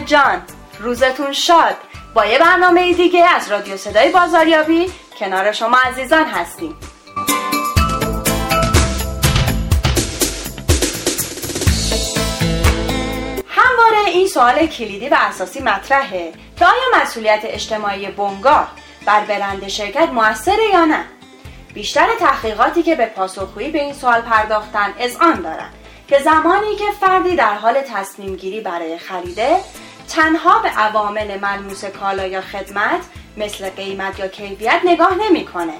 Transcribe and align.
جان. 0.00 0.42
روزتون 0.78 1.32
شاد. 1.32 1.76
با 2.14 2.26
یه 2.26 2.38
برنامه 2.38 2.92
دیگه 2.92 3.24
از 3.24 3.50
رادیو 3.50 3.76
صدای 3.76 4.12
بازاریابی 4.12 4.92
کنار 5.18 5.52
شما 5.52 5.78
عزیزان 5.84 6.24
هستیم. 6.24 6.76
همواره 13.48 13.98
این 14.06 14.26
سوال 14.26 14.66
کلیدی 14.66 15.08
و 15.08 15.16
اساسی 15.20 15.60
مطرحه. 15.60 16.32
که 16.58 16.66
آیا 16.66 17.02
مسئولیت 17.02 17.40
اجتماعی 17.44 18.06
بنگاه 18.06 18.72
بر 19.06 19.24
برند 19.24 19.68
شرکت 19.68 20.08
موثره 20.12 20.64
یا 20.72 20.84
نه؟ 20.84 21.04
بیشتر 21.74 22.06
تحقیقاتی 22.20 22.82
که 22.82 22.94
به 22.94 23.06
پاسخگویی 23.06 23.70
به 23.70 23.82
این 23.82 23.94
سوال 23.94 24.20
پرداختن 24.20 24.94
آن 25.20 25.40
دارند 25.40 25.74
که 26.08 26.18
زمانی 26.18 26.76
که 26.76 26.84
فردی 27.00 27.36
در 27.36 27.54
حال 27.54 27.80
تصمیم 27.80 28.36
گیری 28.36 28.60
برای 28.60 28.98
خریده 28.98 29.56
تنها 30.08 30.58
به 30.58 30.68
عوامل 30.68 31.40
ملموس 31.40 31.84
کالا 31.84 32.26
یا 32.26 32.40
خدمت 32.40 33.00
مثل 33.36 33.70
قیمت 33.70 34.18
یا 34.18 34.28
کیفیت 34.28 34.80
نگاه 34.84 35.14
نمی‌کنه 35.14 35.74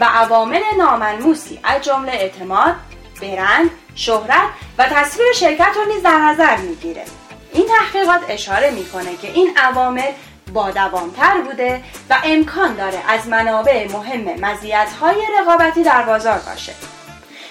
و 0.00 0.04
عوامل 0.04 0.62
ناملموسی 0.78 1.60
از 1.64 1.82
جمله 1.82 2.12
اعتماد، 2.12 2.74
برند، 3.22 3.70
شهرت 3.94 4.48
و 4.78 4.88
تصویر 4.88 5.32
شرکت 5.32 5.72
رو 5.74 5.92
نیز 5.92 6.02
در 6.02 6.18
نظر 6.18 6.56
می‌گیره. 6.56 7.04
این 7.52 7.66
تحقیقات 7.66 8.20
اشاره 8.28 8.70
می‌کنه 8.70 9.16
که 9.16 9.30
این 9.30 9.58
عوامل 9.58 10.10
با 10.52 10.70
دوامتر 10.70 11.40
بوده 11.40 11.82
و 12.10 12.16
امکان 12.24 12.74
داره 12.74 12.98
از 13.08 13.28
منابع 13.28 13.92
مهم 13.92 14.40
مزیت‌های 14.40 15.16
رقابتی 15.40 15.82
در 15.82 16.02
بازار 16.02 16.38
باشه. 16.38 16.72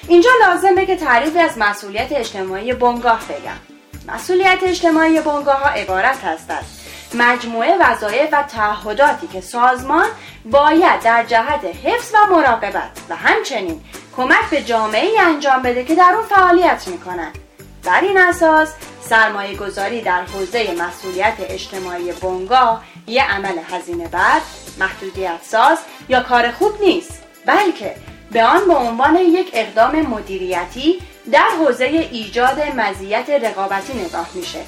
اینجا 0.07 0.29
لازمه 0.47 0.85
که 0.85 0.95
تعریفی 0.95 1.39
از 1.39 1.57
مسئولیت 1.57 2.11
اجتماعی 2.11 2.73
بنگاه 2.73 3.19
بگم. 3.19 3.72
مسئولیت 4.07 4.59
اجتماعی 4.63 5.21
بنگاه 5.21 5.59
ها 5.59 5.69
عبارت 5.69 6.23
هستند. 6.23 6.65
مجموعه 7.13 7.77
وظایف 7.79 8.29
و 8.31 8.43
تعهداتی 8.43 9.27
که 9.27 9.41
سازمان 9.41 10.05
باید 10.45 11.01
در 11.01 11.23
جهت 11.23 11.65
حفظ 11.83 12.13
و 12.13 12.33
مراقبت 12.35 12.91
و 13.09 13.15
همچنین 13.15 13.81
کمک 14.17 14.49
به 14.51 14.61
جامعه 14.61 15.21
انجام 15.21 15.61
بده 15.61 15.83
که 15.83 15.95
در 15.95 16.13
اون 16.15 16.25
فعالیت 16.25 16.87
می‌کنند. 16.87 17.37
بر 17.83 18.01
این 18.01 18.17
اساس 18.17 18.69
سرمایه 19.01 19.57
گذاری 19.57 20.01
در 20.01 20.21
حوزه 20.21 20.75
مسئولیت 20.79 21.33
اجتماعی 21.39 22.11
بنگاه 22.11 22.83
یه 23.07 23.31
عمل 23.31 23.59
هزینه 23.71 24.07
بد، 24.07 24.41
محدودیت 24.79 25.39
ساز 25.41 25.77
یا 26.09 26.23
کار 26.23 26.51
خوب 26.51 26.81
نیست 26.81 27.23
بلکه 27.45 27.95
به 28.31 28.43
آن 28.43 28.67
به 28.67 28.73
عنوان 28.73 29.15
یک 29.15 29.49
اقدام 29.53 30.01
مدیریتی 30.01 30.99
در 31.31 31.49
حوزه 31.59 31.85
ایجاد 31.85 32.61
مزیت 32.75 33.29
رقابتی 33.29 33.93
نگاه 33.93 34.27
میشه. 34.33 34.59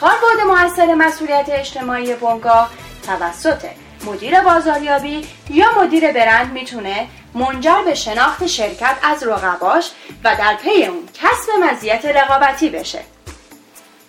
کاربرد 0.00 0.40
موثر 0.46 0.94
مسئولیت 0.94 1.46
اجتماعی 1.48 2.14
بنگاه 2.14 2.70
توسط 3.06 3.64
مدیر 4.04 4.40
بازاریابی 4.40 5.28
یا 5.50 5.66
مدیر 5.82 6.12
برند 6.12 6.52
می‌تونه 6.52 7.08
منجر 7.34 7.82
به 7.84 7.94
شناخت 7.94 8.46
شرکت 8.46 8.96
از 9.02 9.22
رقباش 9.22 9.90
و 10.24 10.36
در 10.36 10.54
پی 10.54 10.84
اون 10.86 11.08
کسب 11.14 11.50
مزیت 11.62 12.04
رقابتی 12.04 12.70
بشه. 12.70 13.00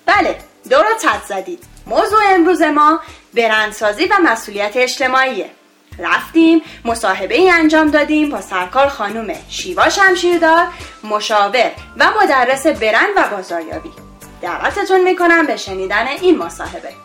بله 0.06 0.38
درست 0.70 1.06
حد 1.06 1.24
زدید. 1.24 1.64
موضوع 1.88 2.22
امروز 2.30 2.62
ما 2.62 3.00
برندسازی 3.34 4.06
و 4.06 4.14
مسئولیت 4.24 4.72
اجتماعیه. 4.76 5.50
رفتیم 6.00 6.62
مصاحبه 6.86 7.36
ای 7.36 7.50
انجام 7.50 7.92
دادیم 7.92 8.30
با 8.30 8.42
سرکار 8.42 8.88
خانم 8.88 9.36
شیوا 9.50 9.90
شمشیردار 9.90 10.68
مشاور 11.04 11.72
و 11.98 12.08
مدرس 12.22 12.68
برند 12.68 13.10
و 13.18 13.36
بازاریابی. 13.36 13.92
دعوتتون 14.42 15.04
می‌کنم 15.04 15.46
به 15.46 15.58
شنیدن 15.58 16.08
این 16.08 16.38
مصاحبه. 16.38 17.05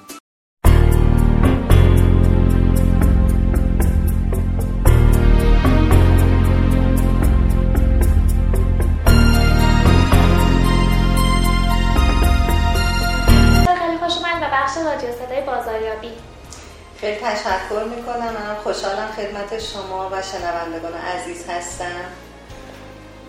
خیلی 17.00 17.16
تشکر 17.16 17.84
می‌کنم. 17.96 18.32
من 18.32 18.54
خوشحالم 18.64 19.08
خدمت 19.16 19.58
شما 19.58 20.08
و 20.12 20.22
شنوندگان 20.22 20.94
عزیز 20.94 21.48
هستم. 21.48 22.04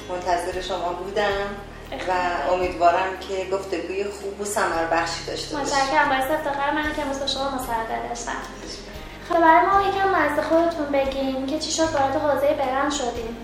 منتظر 0.10 0.62
شما 0.62 0.94
بودم 0.94 1.48
و 1.92 2.12
امیدوارم 2.54 3.18
که 3.20 3.48
گفتگوی 3.58 4.04
خوب 4.04 4.42
و 4.42 4.46
سمر 4.46 4.86
بخشی 4.92 5.26
داشته 5.26 5.58
باشیم. 5.58 5.76
متشکرم. 5.76 6.10
باعث 6.10 6.32
افتخار 6.32 6.72
من 6.72 6.94
که 6.96 7.04
مثل 7.06 7.28
شما 7.28 7.50
مصاحبه 7.50 8.10
داشتم. 8.10 8.42
خب 9.30 9.42
برای 9.42 9.66
ما 9.66 9.82
یکم 9.82 10.14
از 10.14 10.46
خودتون 10.46 10.86
بگیم 10.86 11.48
که 11.48 11.60
چی 11.60 11.72
شد 11.72 11.84
وارد 11.94 12.16
حوزه 12.16 12.54
برند 12.54 12.92
شدیم. 12.92 13.38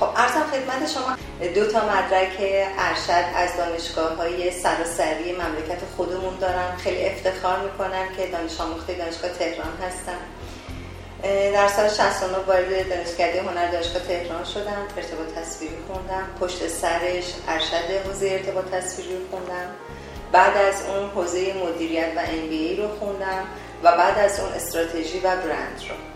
خب 0.00 0.08
ارزم 0.16 0.46
خدمت 0.52 0.90
شما 0.90 1.16
دو 1.54 1.72
تا 1.72 1.80
مدرک 1.80 2.36
ارشد 2.78 3.24
از 3.34 3.56
دانشگاه 3.56 4.16
های 4.16 4.50
سراسری 4.50 5.32
مملکت 5.32 5.82
خودمون 5.96 6.36
دارم 6.40 6.76
خیلی 6.76 7.04
افتخار 7.04 7.58
می‌کنم 7.58 8.08
که 8.16 8.26
دانش 8.26 8.60
آموخته 8.60 8.94
دانشگاه 8.94 9.30
تهران 9.30 9.76
هستم 9.82 10.18
در 11.52 11.68
سال 11.68 11.88
69 11.88 12.38
وارد 12.46 12.88
دانشکده 12.88 13.42
هنر 13.42 13.70
دانشگاه 13.70 14.02
تهران 14.02 14.44
شدم 14.44 14.86
ارتباط 14.96 15.28
تصویری 15.34 15.76
خوندم. 15.86 16.26
پشت 16.40 16.68
سرش 16.68 17.24
ارشد 17.48 18.06
حوزه 18.06 18.28
ارتباط 18.28 18.64
تصویری 18.64 19.16
خوندم. 19.30 19.68
بعد 20.32 20.56
از 20.56 20.82
اون 20.88 21.10
حوزه 21.10 21.54
مدیریت 21.54 22.08
و 22.16 22.20
MBA 22.26 22.78
رو 22.78 22.88
خوندم 22.98 23.44
و 23.82 23.96
بعد 23.96 24.18
از 24.18 24.40
اون 24.40 24.52
استراتژی 24.52 25.18
و 25.18 25.36
برند 25.36 25.82
رو. 25.88 26.15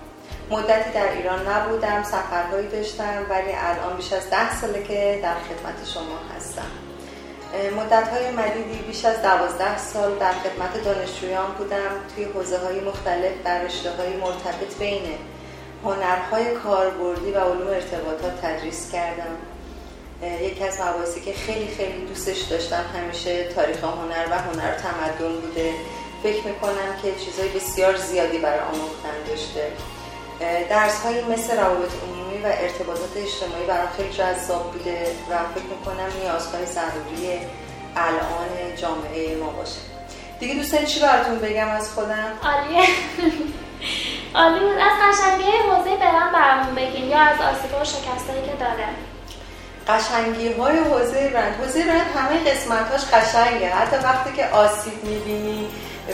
مدتی 0.50 0.90
در 0.90 1.12
ایران 1.12 1.48
نبودم 1.48 2.02
سفرهایی 2.02 2.68
داشتم 2.68 3.26
ولی 3.28 3.52
الان 3.52 3.96
بیش 3.96 4.12
از 4.12 4.30
ده 4.30 4.60
ساله 4.60 4.82
که 4.82 5.20
در 5.22 5.34
خدمت 5.34 5.88
شما 5.94 6.18
هستم. 6.36 6.70
مدت 7.76 8.08
های 8.08 8.30
مدیدی 8.30 8.78
بیش 8.86 9.04
از 9.04 9.22
دوازده 9.22 9.78
سال 9.78 10.14
در 10.18 10.32
خدمت 10.32 10.84
دانشجویان 10.84 11.50
بودم. 11.58 11.90
توی 12.14 12.24
حوزه 12.24 12.58
های 12.58 12.80
مختلف 12.80 13.32
در 13.44 13.62
رشته 13.62 13.90
های 13.90 14.16
مرتبط 14.16 14.78
بین 14.78 15.02
هنرهای 15.84 16.54
کاربردی 16.54 17.30
و 17.30 17.38
علوم 17.38 17.68
ارتباطات 17.68 18.40
تدریس 18.42 18.92
کردم. 18.92 19.36
یکی 20.42 20.64
از 20.64 20.80
مباحثی 20.80 21.20
که 21.20 21.32
خیلی 21.32 21.66
خیلی 21.66 22.06
دوستش 22.06 22.40
داشتم 22.40 22.84
همیشه 22.96 23.44
تاریخ 23.44 23.84
هنر 23.84 24.26
و 24.30 24.38
هنر 24.38 24.74
تمدن 24.74 25.40
بوده. 25.40 25.72
فکر 26.22 26.46
می‌کنم 26.46 26.96
که 27.02 27.24
چیزهای 27.24 27.48
بسیار 27.48 27.96
زیادی 27.96 28.38
برای 28.38 28.60
آموختن 28.60 29.22
داشته. 29.28 29.72
درس 30.70 31.00
های 31.00 31.24
مثل 31.24 31.56
روابط 31.56 31.90
عمومی 32.02 32.38
و 32.44 32.46
ارتباطات 32.46 33.10
اجتماعی 33.16 33.66
برام 33.68 33.88
خیلی 33.96 34.12
جذاب 34.12 34.72
بوده 34.72 35.06
و 35.30 35.34
فکر 35.54 35.64
می‌کنم 35.64 36.20
نیازهای 36.20 36.66
ضروری 36.66 37.38
الان 37.96 38.76
جامعه 38.76 39.36
ما 39.36 39.50
باشه. 39.50 39.80
دیگه 40.40 40.54
دوست 40.54 40.84
چی 40.84 41.00
براتون 41.00 41.38
بگم 41.38 41.68
از 41.68 41.90
خودم؟ 41.92 42.32
عالیه. 42.42 42.88
عالی 44.34 44.60
بود 44.60 44.78
از 44.78 44.92
قشنگی 45.02 45.50
حوزه 45.70 45.96
برام 45.96 46.32
برامون 46.32 46.74
بگیم 46.74 47.08
یا 47.08 47.18
از 47.18 47.40
آسیب 47.40 47.80
و 47.80 47.84
شکستایی 47.84 48.42
که 48.46 48.56
داره. 48.60 48.88
قشنگی 49.88 50.52
های 50.52 50.78
حوزه 50.78 51.28
برند. 51.28 51.54
حوزه 51.60 51.82
برند 51.82 52.06
همه 52.16 52.50
قسمتاش 52.50 53.00
قشنگه. 53.04 53.74
حتی 53.74 53.96
وقتی 53.96 54.32
که 54.36 54.46
آسیب 54.46 55.04
می‌بینی 55.04 55.68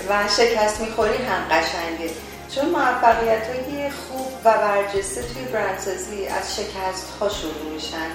و 0.09 0.29
شکست 0.29 0.81
می‌خوری 0.81 1.17
هم 1.17 1.59
قشنگه. 1.59 2.11
چون 2.57 2.69
موفقیت 2.71 3.43
های 3.49 3.91
خوب 3.91 4.33
و 4.45 4.53
برجسته 4.53 5.23
توی 5.23 5.43
برندسازی 5.43 6.27
از 6.27 6.57
شکست 6.57 7.07
ها 7.21 7.29
شروع 7.29 7.73
میشن 7.75 8.11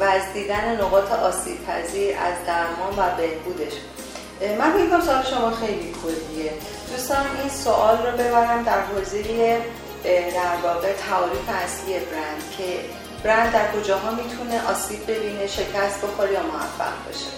و 0.00 0.04
از 0.04 0.22
دیدن 0.32 0.80
نقاط 0.80 1.12
آسیب 1.12 1.66
پذیر 1.66 2.16
از 2.16 2.46
درمان 2.46 2.92
و 2.96 3.16
بهبودش. 3.16 3.72
من 4.58 4.82
میگم 4.82 5.00
سوال 5.00 5.24
شما 5.24 5.50
خیلی 5.50 5.94
کلیه 6.02 6.52
دوستان 6.90 7.26
این 7.40 7.50
سوال 7.50 8.06
رو 8.06 8.12
ببرم 8.18 8.62
در 8.62 8.80
حوزه 8.80 9.62
در 10.04 10.56
واقع 10.62 10.92
تعاریف 10.92 11.48
اصلی 11.64 11.92
برند 11.92 12.42
که 12.58 12.64
برند 13.24 13.52
در 13.52 13.72
کجاها 13.72 14.10
می‌تونه 14.10 14.70
آسیب 14.70 15.02
ببینه 15.10 15.46
شکست 15.46 16.00
بخوره 16.02 16.32
یا 16.32 16.42
موفق 16.42 17.06
باشه. 17.06 17.30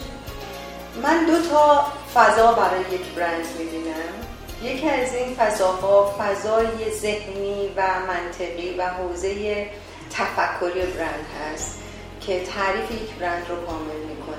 من 1.02 1.26
دو 1.26 1.48
تا 1.48 1.86
فضا 2.14 2.52
برای 2.52 2.80
یک 2.80 3.14
برند 3.16 3.46
می‌بینم. 3.58 4.25
یکی 4.62 4.88
از 4.88 5.14
این 5.14 5.34
فضاها 5.34 6.14
فضای 6.18 6.92
ذهنی 7.00 7.70
و 7.76 7.82
منطقی 8.08 8.74
و 8.78 8.88
حوزه 8.88 9.66
تفکری 10.10 10.80
برند 10.80 11.26
هست 11.40 11.78
که 12.20 12.44
تعریف 12.44 12.90
یک 12.90 13.14
برند 13.20 13.46
رو 13.48 13.66
کامل 13.66 13.96
می‌کنه. 14.08 14.36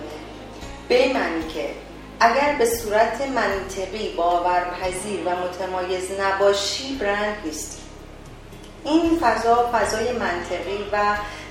به 0.87 1.13
معنی 1.13 1.47
که 1.53 1.69
اگر 2.19 2.55
به 2.59 2.65
صورت 2.65 3.21
منطقی 3.21 4.13
باورپذیر 4.17 5.19
و 5.25 5.29
متمایز 5.29 6.11
نباشی 6.19 6.95
برند 6.95 7.35
نیستی 7.45 7.81
این 8.83 9.19
فضا 9.21 9.69
فضای 9.73 10.11
منطقی 10.11 10.85
و 10.91 10.97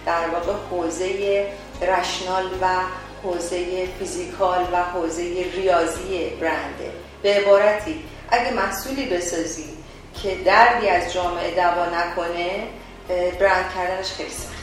در 0.07 0.29
واقع 0.29 0.53
حوزه 0.71 1.47
رشنال 1.83 2.45
و 2.63 2.67
حوزه 3.23 3.87
فیزیکال 3.99 4.67
و 4.73 4.83
حوزه 4.83 5.23
ریاضی 5.55 6.31
برنده. 6.41 6.93
به 7.23 7.35
عبارتی 7.35 8.05
اگه 8.31 8.52
محصولی 8.52 9.06
بسازی 9.06 9.69
که 10.23 10.37
دردی 10.44 10.88
از 10.88 11.12
جامعه 11.12 11.55
دوا 11.55 11.87
نکنه 11.87 12.50
برند 13.40 13.75
کردنش 13.75 14.12
خیلی 14.12 14.31
سخت 14.31 14.56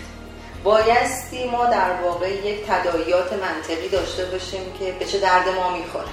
بایستی 0.63 1.45
ما 1.45 1.65
در 1.65 1.91
واقع 2.03 2.29
یک 2.29 2.65
تداعیات 2.67 3.33
منطقی 3.33 3.89
داشته 3.89 4.25
باشیم 4.25 4.61
که 4.79 4.91
به 4.99 5.05
چه 5.05 5.19
درد 5.19 5.49
ما 5.49 5.77
می‌خوره. 5.77 6.05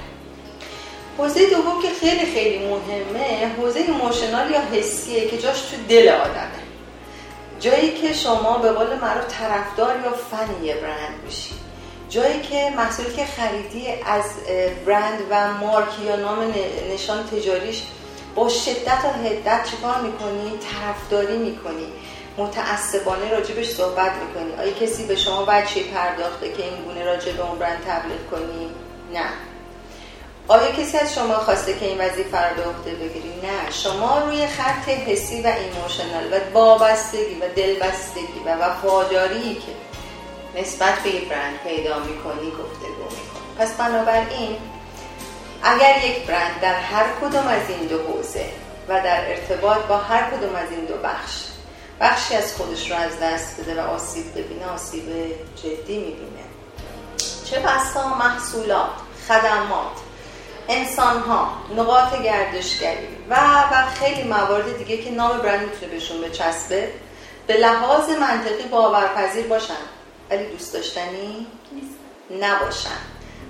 حوزه 1.18 1.50
دوم 1.50 1.82
که 1.82 1.88
خیلی 2.00 2.26
خیلی 2.32 2.66
مهمه 2.66 3.52
حوزه 3.56 3.80
ایموشنال 3.80 4.50
یا 4.50 4.60
حسیه 4.60 5.28
که 5.28 5.38
جاش 5.38 5.60
تو 5.60 5.76
دل 5.88 6.08
آدمه. 6.08 6.60
جایی 7.60 7.92
که 7.92 8.12
شما 8.12 8.58
به 8.58 8.72
قول 8.72 8.96
معروف 8.96 9.24
طرفدار 9.26 10.00
یا 10.04 10.12
فن 10.12 10.64
یه 10.64 10.74
برند 10.74 11.14
میشی 11.24 11.59
جایی 12.10 12.40
که 12.40 12.70
محصولی 12.76 13.12
که 13.12 13.24
خریدی 13.24 13.88
از 14.06 14.24
برند 14.86 15.18
و 15.30 15.52
مارک 15.52 15.88
یا 16.06 16.16
نام 16.16 16.54
نشان 16.94 17.26
تجاریش 17.26 17.82
با 18.34 18.48
شدت 18.48 19.04
و 19.04 19.28
حدت 19.28 19.70
چیکار 19.70 20.00
می‌کنی؟ 20.00 20.58
طرفداری 20.58 21.38
می‌کنی. 21.38 21.86
متعصبانه 22.36 23.30
راجبش 23.30 23.68
صحبت 23.70 24.12
می‌کنی. 24.12 24.62
آیا 24.62 24.72
کسی 24.72 25.06
به 25.06 25.16
شما 25.16 25.44
بچه 25.44 25.82
پرداخته 25.82 26.52
که 26.52 26.62
این 26.62 26.84
گونه 26.84 27.04
راجب 27.04 27.40
اون 27.40 27.58
برند 27.58 27.84
تبلیغ 27.88 28.30
کنی؟ 28.30 28.70
نه. 29.12 29.26
آیا 30.48 30.70
کسی 30.70 30.98
از 30.98 31.14
شما 31.14 31.34
خواسته 31.34 31.78
که 31.78 31.86
این 31.86 32.00
وظیفه 32.00 32.48
رو 32.48 32.56
به 32.56 32.62
عهده 32.68 32.90
بگیری؟ 32.90 33.32
نه. 33.42 33.70
شما 33.70 34.18
روی 34.18 34.46
خط 34.46 34.88
حسی 34.88 35.42
و 35.42 35.46
ایموشنال 35.46 36.32
و 36.32 36.58
وابستگی 36.58 37.34
و 37.40 37.48
دلبستگی 37.56 38.40
و 38.46 38.54
وفاداری 38.54 39.54
که 39.54 39.89
نسبت 40.54 40.94
به 40.94 41.10
برند 41.10 41.58
پیدا 41.64 41.98
می‌کنی 41.98 42.50
گفتگو 42.50 43.04
می‌کنی. 43.04 43.56
پس 43.58 43.72
بنابراین 43.72 44.56
اگر 45.62 46.04
یک 46.04 46.26
برند 46.26 46.60
در 46.60 46.74
هر 46.74 47.04
کدوم 47.20 47.46
از 47.48 47.62
این 47.68 47.86
دو 47.86 47.98
حوزه 47.98 48.46
و 48.88 49.00
در 49.00 49.28
ارتباط 49.28 49.78
با 49.78 49.96
هر 49.96 50.30
کدوم 50.30 50.54
از 50.56 50.70
این 50.70 50.84
دو 50.84 50.94
بخش 50.94 51.32
بخشی 52.00 52.34
از 52.34 52.56
خودش 52.56 52.90
رو 52.90 52.96
از 52.96 53.20
دست 53.22 53.60
بده 53.60 53.82
و 53.82 53.86
آسیب 53.86 54.30
ببینه 54.34 54.66
آسیب 54.66 55.04
جدی 55.56 55.98
می‌بینه. 55.98 56.44
چه 57.44 57.60
بسا 57.60 58.08
محصولات 58.08 58.90
خدمات 59.28 59.96
انسان 60.68 61.20
ها 61.20 61.48
نقاط 61.76 62.22
گردشگری 62.22 63.08
و 63.30 63.34
و 63.72 63.86
خیلی 64.00 64.22
موارد 64.22 64.78
دیگه 64.78 65.02
که 65.02 65.10
نام 65.10 65.38
برند 65.38 65.60
می‌تونه 65.60 65.92
بهشون 65.92 66.20
بچسبه 66.20 66.92
به 67.46 67.54
لحاظ 67.56 68.08
منطقی 68.10 68.62
باورپذیر 68.70 69.46
باشن. 69.46 69.74
ولی 70.30 70.44
دوست 70.44 70.72
داشتنی 70.72 71.46
نباشن. 72.40 73.00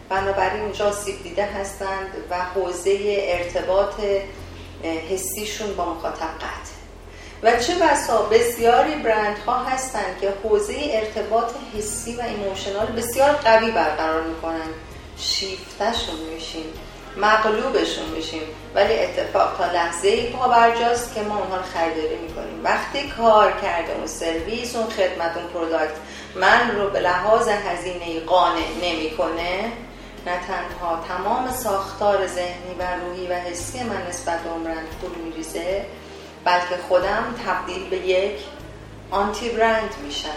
بنابراین 0.08 0.62
اونجا 0.62 0.92
سیب 0.92 1.22
دیده 1.22 1.44
هستند 1.44 2.10
و 2.30 2.34
حوزه 2.34 2.98
ارتباط 3.20 3.94
حسیشون 5.10 5.74
با 5.74 5.94
مخاطب 5.94 6.16
قطع 6.16 6.70
و 7.42 7.62
چه 7.62 7.74
بسا 7.74 8.22
بسیاری 8.22 8.94
برند 8.94 9.38
ها 9.46 9.64
هستند 9.64 10.20
که 10.20 10.32
حوزه 10.44 10.76
ارتباط 10.78 11.52
حسی 11.78 12.16
و 12.16 12.20
emotional 12.22 12.86
بسیار 12.86 13.32
قوی 13.32 13.70
برقرار 13.70 14.22
می‌کنن. 14.22 14.68
شیفتشون 15.18 16.20
میشیم 16.34 16.72
مغلوبشون 17.16 18.08
میشیم. 18.16 18.42
ولی 18.74 18.98
اتفاق 18.98 19.58
تا 19.58 19.72
لحظه 19.72 20.08
ای 20.08 20.30
پا 20.30 20.48
برجاست 20.48 21.14
که 21.14 21.22
ما 21.22 21.38
اونها 21.38 21.56
رو 21.56 21.62
خریداری 21.62 22.16
می‌کنیم. 22.16 22.64
وقتی 22.64 23.08
کار 23.08 23.52
کرده 23.52 23.92
اون 23.92 24.06
سرویس 24.06 24.76
اون 24.76 24.90
خدمت 24.90 25.36
اون 25.36 25.46
product 25.54 25.94
من 26.34 26.76
رو 26.76 26.90
به 26.90 27.00
لحاظ 27.00 27.48
هزینه 27.48 28.20
قانع 28.20 28.68
نمی‌کنه 28.82 29.72
نه 30.26 30.32
تنها 30.48 31.04
تمام 31.08 31.50
ساختار 31.50 32.26
ذهنی 32.26 32.74
و 32.78 32.82
روحی 33.04 33.26
و 33.26 33.34
حسی 33.34 33.82
من 33.82 34.06
نسبت 34.08 34.40
به 34.40 34.50
برند 34.64 34.86
پول 35.00 35.10
میریزه 35.24 35.84
بلکه 36.44 36.76
خودم 36.88 37.34
تبدیل 37.46 37.88
به 37.88 37.96
یک 37.96 38.36
آنتی 39.10 39.48
برند 39.48 39.94
میشم 40.04 40.28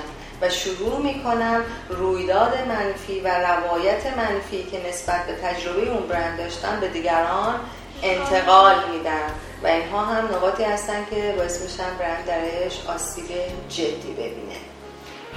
و 0.42 0.50
شروع 0.50 1.00
می‌کنم 1.00 1.63
رویداد 1.90 2.54
منفی 2.68 3.19
و 3.19 3.28
روایت 3.28 4.18
منفی 4.18 4.63
که 4.63 4.90
نسبت 4.90 5.25
به 5.25 5.34
تجربه 5.34 5.90
اون 5.90 6.07
برند 6.07 6.38
داشتم 6.38 6.80
به 6.80 6.88
دیگران 6.88 7.60
انتقال 8.04 8.75
میدم. 8.92 9.31
و 9.63 9.68
اینها 9.68 10.06
هم 10.06 10.25
نقاطی 10.25 10.63
هستن 10.63 11.06
که 11.10 11.34
باعث 11.38 11.62
میشن 11.62 11.98
برند 12.00 12.25
درش 12.25 12.86
آسیب 12.88 13.25
جدی 13.69 14.13
ببینه. 14.13 14.73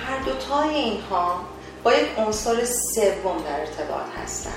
هر 0.04 0.18
دوتای 0.24 0.74
اینها 0.74 1.40
با 1.84 1.92
یک 1.92 2.08
عنصر 2.18 2.64
سوم 2.64 3.42
در 3.42 3.60
ارتباط 3.60 4.06
هستن. 4.22 4.50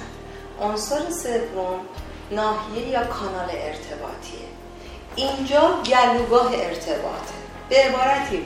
عنصر 0.62 1.00
سوم 1.09 1.80
ناحیه 2.31 2.88
یا 2.88 3.03
کانال 3.03 3.50
ارتباطیه. 3.51 4.50
اینجا 5.15 5.81
گلوگاه 5.86 6.53
ارتباطه. 6.53 7.33
به 7.69 7.75
عبارتی 7.75 8.45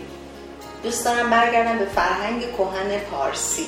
دوست 0.83 1.05
دارم 1.05 1.29
برگردم 1.29 1.77
به 1.77 1.85
فرهنگ 1.85 2.41
کهن 2.41 2.99
پارسی. 3.11 3.67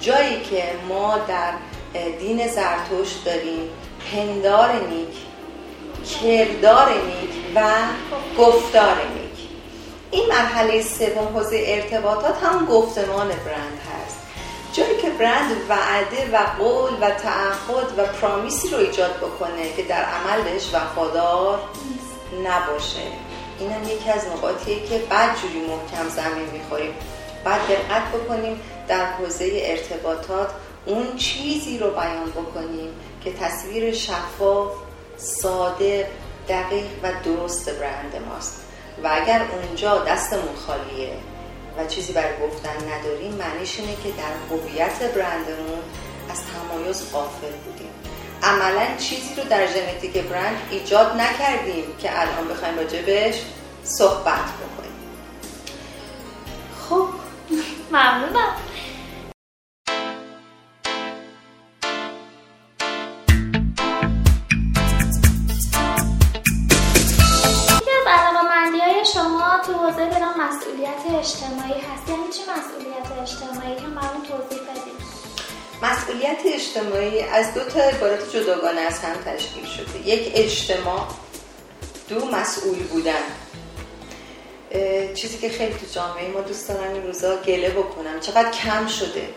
جایی 0.00 0.40
که 0.40 0.64
ما 0.88 1.18
در 1.28 1.52
دین 2.18 2.48
زرتشت 2.48 3.24
داریم 3.24 3.70
پندار 4.12 4.72
نیک 4.72 5.16
کردار 6.22 6.88
نیک 6.88 7.30
و 7.54 7.62
گفتار 8.38 8.96
نیک. 9.14 9.21
این 10.12 10.28
مرحله 10.28 10.82
سوم 10.82 11.36
حوزه 11.36 11.64
ارتباطات 11.66 12.42
هم 12.42 12.66
گفتمان 12.66 13.28
برند 13.28 13.80
هست. 13.92 14.16
جایی 14.72 14.96
که 15.02 15.10
برند 15.10 15.56
وعده 15.68 16.30
و 16.32 16.38
قول 16.58 16.92
و 17.00 17.10
تعهد 17.10 17.98
و 17.98 18.02
پرامیسی 18.06 18.68
رو 18.68 18.78
ایجاد 18.78 19.16
بکنه 19.16 19.72
که 19.76 19.82
در 19.82 20.04
عمل 20.04 20.42
بهش 20.42 20.74
وفادار 20.74 21.60
نباشه. 22.44 23.02
اینم 23.58 23.84
یکی 23.84 24.10
از 24.10 24.26
نقاطیه 24.26 24.86
که 24.86 24.98
بعد 24.98 25.36
جوری 25.36 25.60
محکم 25.60 26.08
زمین 26.08 26.50
می‌خوریم. 26.52 26.94
بعد 27.44 27.60
دقت 27.60 28.08
بکنیم 28.12 28.60
در 28.88 29.06
حوزه 29.06 29.50
ارتباطات 29.54 30.48
اون 30.86 31.16
چیزی 31.16 31.78
رو 31.78 31.90
بیان 31.90 32.30
بکنیم 32.30 32.90
که 33.24 33.32
تصویر 33.32 33.94
شفاف 33.94 34.72
ساده 35.16 36.10
دقیق 36.48 36.84
و 37.02 37.12
درست 37.24 37.70
برند 37.70 38.12
ماست. 38.28 38.71
و 39.04 39.08
اگر 39.12 39.42
اونجا 39.52 39.98
دستمون 39.98 40.56
خالیه 40.66 41.12
و 41.78 41.86
چیزی 41.86 42.12
برای 42.12 42.32
گفتن 42.42 42.76
نداریم 42.92 43.34
معنیش 43.34 43.80
اینه 43.80 43.94
که 43.94 44.08
در 44.08 44.56
هویت 44.56 45.14
برندمون 45.14 45.78
از 46.30 46.40
تمایز 46.46 47.12
قافل 47.12 47.52
بودیم. 47.64 47.90
عملا 48.42 48.96
چیزی 48.98 49.34
رو 49.36 49.44
در 49.44 49.66
ژنتیک 49.66 50.12
برند 50.12 50.56
ایجاد 50.70 51.16
نکردیم 51.16 51.84
که 51.98 52.20
الان 52.20 52.48
بخوایم 52.48 52.76
راجبش 52.76 53.34
صحبت 53.84 54.44
بکنیم. 54.44 54.92
خب. 56.88 57.08
ممنونم. 57.92 58.56
مسئولیت 75.82 76.38
اجتماعی 76.46 77.20
از 77.20 77.54
دو 77.54 77.60
تا 77.60 77.80
عبارت 77.80 78.32
جداگانه 78.32 78.80
از 78.80 78.98
هم 78.98 79.14
تشکیل 79.14 79.64
شده. 79.64 80.08
یک 80.08 80.32
اجتماع 80.34 81.08
دو 82.08 82.26
مسئول 82.26 82.78
بودن. 82.78 83.22
چیزی 85.14 85.38
که 85.38 85.48
خیلی 85.48 85.74
تو 85.74 85.86
جامعه 85.94 86.28
ما 86.28 86.40
دوست 86.40 86.68
دارم 86.68 86.92
این 86.92 87.02
روزا 87.02 87.36
گله 87.36 87.70
بکنم. 87.70 88.20
چقدر 88.20 88.50
کم 88.50 88.86
شده. 88.86 89.28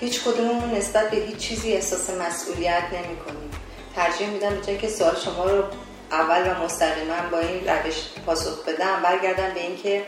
هیچ 0.00 0.20
کدوممون 0.22 0.70
نسبت 0.74 1.10
به 1.10 1.16
هیچ 1.16 1.36
چیزی 1.36 1.72
احساس 1.72 2.10
مسئولیت 2.10 2.84
نمی 2.92 3.16
کنیم. 3.16 3.50
ترجیح 3.96 4.28
میدم 4.28 4.60
به 4.66 4.76
که 4.76 4.88
سوال 4.88 5.16
شما 5.24 5.44
رو 5.44 5.64
اول 6.10 6.50
و 6.50 6.64
مستقیما 6.64 7.14
با 7.32 7.38
این 7.38 7.68
روش 7.68 7.94
پاسخ 8.26 8.64
بدم 8.64 9.02
برگردم 9.02 9.54
به 9.54 9.60
اینکه 9.60 10.06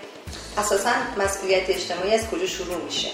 اساسا 0.59 0.91
مسئولیت 1.19 1.71
اجتماعی 1.71 2.15
از 2.15 2.31
کجا 2.31 2.47
شروع 2.47 2.85
میشه. 2.85 3.09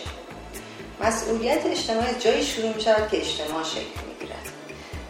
مسئولیت 1.00 1.66
اجتماعی 1.66 2.14
جایی 2.18 2.44
شروع 2.44 2.74
می 2.74 2.80
شود 2.80 3.08
که 3.10 3.16
اجتماع 3.16 3.62
شکل 3.62 4.00
می 4.08 4.26
گیرد 4.26 4.48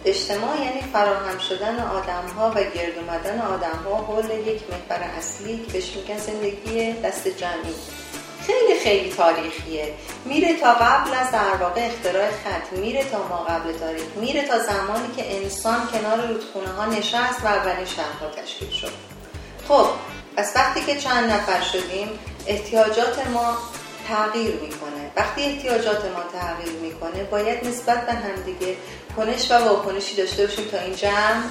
اجتماع 0.05 0.57
یعنی 0.65 0.81
فراهم 0.93 1.39
شدن 1.39 1.81
آدم 1.81 2.29
ها 2.37 2.51
و 2.51 2.55
گرد 2.55 2.99
اومدن 2.99 3.41
آدم 3.41 3.85
ها 3.85 3.97
حول 3.97 4.31
یک 4.31 4.63
محور 4.71 5.03
اصلی 5.19 5.59
که 5.59 5.73
بهش 5.73 5.97
میگن 5.97 6.19
زندگی 6.19 6.93
دست 6.93 7.29
جمعی. 7.29 7.75
خیلی 8.47 8.81
خیلی 8.81 9.13
تاریخیه. 9.13 9.95
میره 10.25 10.61
تا 10.61 10.73
قبل 10.73 11.15
از 11.15 11.31
در 11.31 11.55
واقع 11.61 11.87
اختراع 11.87 12.31
خط 12.31 12.79
میره 12.79 13.05
تا 13.05 13.29
ما 13.29 13.37
قبل 13.37 13.73
تاریخ 13.73 14.03
میره 14.17 14.43
تا 14.43 14.59
زمانی 14.59 15.15
که 15.17 15.37
انسان 15.37 15.89
کنار 15.93 16.27
رودخونه 16.27 16.69
ها 16.69 16.87
نشست 16.87 17.45
و 17.45 17.47
اولین 17.47 17.87
شهرها 17.87 18.43
تشکیل 18.43 18.71
شد. 18.71 18.93
خب 19.69 19.87
از 20.37 20.53
وقتی 20.55 20.81
که 20.81 21.01
چند 21.01 21.31
نفر 21.31 21.61
شدیم 21.61 22.09
احتیاجات 22.47 23.29
ما 23.29 23.59
تغییر 24.11 24.55
می‌کنه. 24.55 25.11
وقتی 25.17 25.43
احتیاجات 25.43 26.05
ما 26.05 26.41
تغییر 26.41 26.73
می‌کنه 26.73 27.25
باید 27.25 27.67
نسبت 27.67 28.07
به 28.07 28.13
همدیگه 28.13 28.77
کنش 29.17 29.51
و 29.51 29.55
واکنشی 29.55 30.17
داشته 30.17 30.47
باشیم 30.47 30.65
تا 30.65 30.79
این 30.79 30.95
جمع 30.95 31.43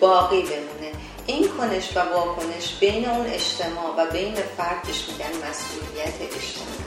باقی 0.00 0.42
بمونه. 0.42 0.92
این 1.26 1.48
کنش 1.48 1.96
و 1.96 2.00
واکنش 2.00 2.74
بین 2.80 3.08
اون 3.08 3.26
اجتماع 3.26 3.94
و 3.98 4.10
بین 4.10 4.34
فردش 4.34 5.08
میگن 5.08 5.48
مسئولیت 5.48 6.14
اجتماعی. 6.20 6.84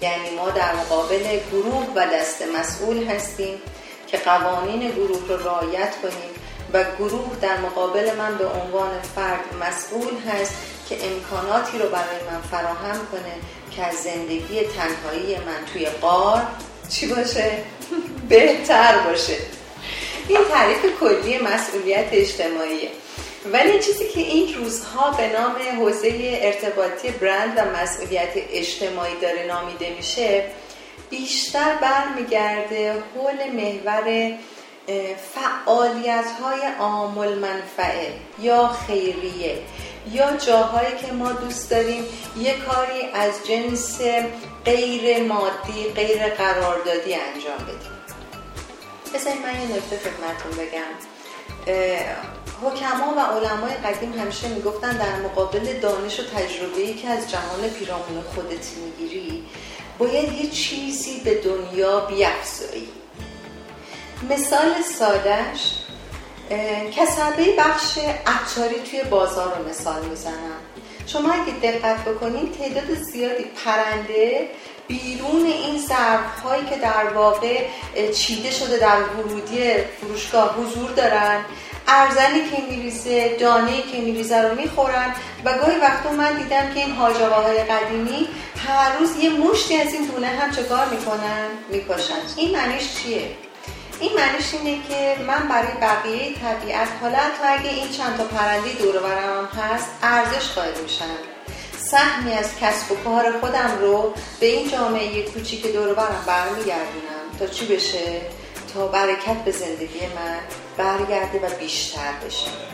یعنی 0.00 0.30
ما 0.36 0.50
در 0.50 0.74
مقابل 0.74 1.38
گروه 1.52 1.86
و 1.94 2.06
دست 2.06 2.42
مسئول 2.58 3.04
هستیم 3.04 3.58
که 4.06 4.16
قوانین 4.16 4.90
گروه 4.90 5.28
رو 5.28 5.36
رعایت 5.36 5.94
کنیم 6.02 6.34
و 6.72 6.84
گروه 6.98 7.36
در 7.40 7.56
مقابل 7.56 8.16
من 8.16 8.38
به 8.38 8.46
عنوان 8.46 8.90
فرد 9.14 9.44
مسئول 9.60 10.14
هست 10.28 10.54
که 10.88 10.98
امکاناتی 11.06 11.78
رو 11.78 11.88
برای 11.88 12.22
من 12.30 12.40
فراهم 12.50 13.06
کنه 13.12 13.34
که 13.76 13.86
از 13.86 13.94
زندگی 13.94 14.60
تنهایی 14.60 15.36
من 15.36 15.64
توی 15.72 15.86
قار 15.86 16.42
چی 16.88 17.06
باشه؟ 17.06 17.52
بهتر 18.28 18.98
باشه. 18.98 19.36
این 20.28 20.40
تعریف 20.50 21.00
کلی 21.00 21.38
مسئولیت 21.38 22.06
اجتماعیه. 22.12 22.88
ولی 23.52 23.78
چیزی 23.78 24.08
که 24.08 24.20
این 24.20 24.54
روزها 24.54 25.10
به 25.10 25.28
نام 25.28 25.56
حوزه 25.78 26.38
ارتباطی 26.42 27.10
برند 27.10 27.58
و 27.58 27.82
مسئولیت 27.82 28.32
اجتماعی 28.34 29.14
داره 29.22 29.46
نامیده 29.46 29.90
میشه 29.96 30.44
بیشتر 31.10 31.74
برمیگرده 31.74 32.92
حول 32.92 33.50
محور 33.52 34.32
فعالیت 35.34 36.26
های 36.42 36.60
عامل 36.78 37.38
منفعه 37.38 38.12
یا 38.42 38.68
خیریه. 38.68 39.58
یا 40.12 40.36
جاهایی 40.36 40.96
که 40.96 41.12
ما 41.12 41.32
دوست 41.32 41.70
داریم 41.70 42.04
یه 42.38 42.54
کاری 42.58 43.02
از 43.14 43.32
جنس 43.46 44.00
غیر 44.64 45.22
مادی 45.22 45.84
غیر 45.94 46.28
قراردادی 46.28 47.14
انجام 47.14 47.58
بدیم. 47.58 47.94
بذارید 49.14 49.42
من 49.42 49.60
یه 49.60 49.76
نکته 49.76 49.98
خدمتتون 49.98 50.64
بگم. 50.64 50.94
حکما 52.62 53.14
و 53.16 53.20
علمای 53.20 53.74
قدیم 53.74 54.12
همیشه 54.12 54.48
می‌گفتن 54.48 54.96
در 54.96 55.16
مقابل 55.16 55.80
دانش 55.80 56.20
و 56.20 56.22
تجربه‌ای 56.22 56.94
که 56.94 57.08
از 57.08 57.30
جهان 57.30 57.68
پیرامون 57.78 58.22
خودت 58.34 58.66
می‌گیری 58.76 59.44
باید 59.98 60.32
یه 60.32 60.50
چیزی 60.50 61.20
به 61.20 61.34
دنیا 61.34 62.00
بیافزایی 62.00 62.88
مثال 64.30 64.82
سادش 64.98 65.83
کسبه 66.96 67.54
بخش 67.58 67.98
عطاری 68.26 68.80
توی 68.90 69.02
بازار 69.02 69.58
رو 69.58 69.68
مثال 69.68 70.04
می‌زنم. 70.04 70.60
شما 71.06 71.32
اگه 71.32 71.52
دقت 71.62 72.04
بکنید 72.04 72.58
تعداد 72.58 72.94
زیادی 72.94 73.44
پرنده 73.64 74.48
بیرون 74.88 75.46
این 75.46 75.78
ظرف 75.78 76.40
هایی 76.44 76.64
که 76.64 76.76
در 76.76 77.12
واقع 77.14 77.64
چیده 78.14 78.50
شده 78.50 78.78
در 78.78 79.02
ورودی 79.02 79.74
فروشگاه 80.00 80.56
حضور 80.56 80.90
دارن 80.90 81.44
ارزنی 81.88 82.40
که 82.40 82.62
میریزه 82.70 83.36
دانه 83.36 83.82
که 83.82 83.98
میریزه 83.98 84.42
رو 84.42 84.54
می‌خورن 84.54 85.14
و 85.44 85.58
گاهی 85.58 85.78
وقتا 85.78 86.12
من 86.12 86.36
دیدم 86.42 86.74
که 86.74 86.80
این 86.80 86.92
های 86.92 87.64
قدیمی 87.64 88.28
هر 88.68 88.98
روز 88.98 89.16
یه 89.16 89.30
مشتی 89.30 89.76
از 89.76 89.92
این 89.92 90.06
دونه 90.06 90.26
هم 90.26 90.50
چه 90.50 90.62
کار 90.62 90.86
می‌کنن؟ 90.86 91.48
می‌کشن. 91.70 92.14
این 92.36 92.56
معنیش 92.56 92.94
چیه؟ 92.94 93.30
این 94.04 94.12
معنیش 94.16 94.54
اینه 94.54 94.82
که 94.88 95.16
من 95.26 95.48
برای 95.48 95.72
بقیه 95.80 96.34
طبیعت 96.34 96.88
حالا 97.00 97.18
تا 97.18 97.48
اگه 97.48 97.70
این 97.70 97.90
چند 97.90 98.16
تا 98.16 98.24
پرنده 98.24 98.72
دور 98.72 98.98
برم 98.98 99.44
هست 99.44 99.86
ارزش 100.02 100.52
قائل 100.54 100.80
میشن 100.82 101.16
سهمی 101.78 102.32
از 102.32 102.56
کسب 102.60 102.92
و 102.92 102.94
کار 102.94 103.40
خودم 103.40 103.78
رو 103.80 104.14
به 104.40 104.46
این 104.46 104.70
جامعه 104.70 105.22
کوچیک 105.22 105.72
دور 105.72 105.94
برم 105.94 106.24
برمیگردونم 106.26 107.38
تا 107.38 107.46
چی 107.46 107.66
بشه؟ 107.66 108.20
تا 108.74 108.86
برکت 108.86 109.44
به 109.44 109.50
زندگی 109.50 110.00
من 110.00 110.38
برگرده 110.76 111.46
و 111.46 111.58
بیشتر 111.60 112.12
بشه. 112.26 112.73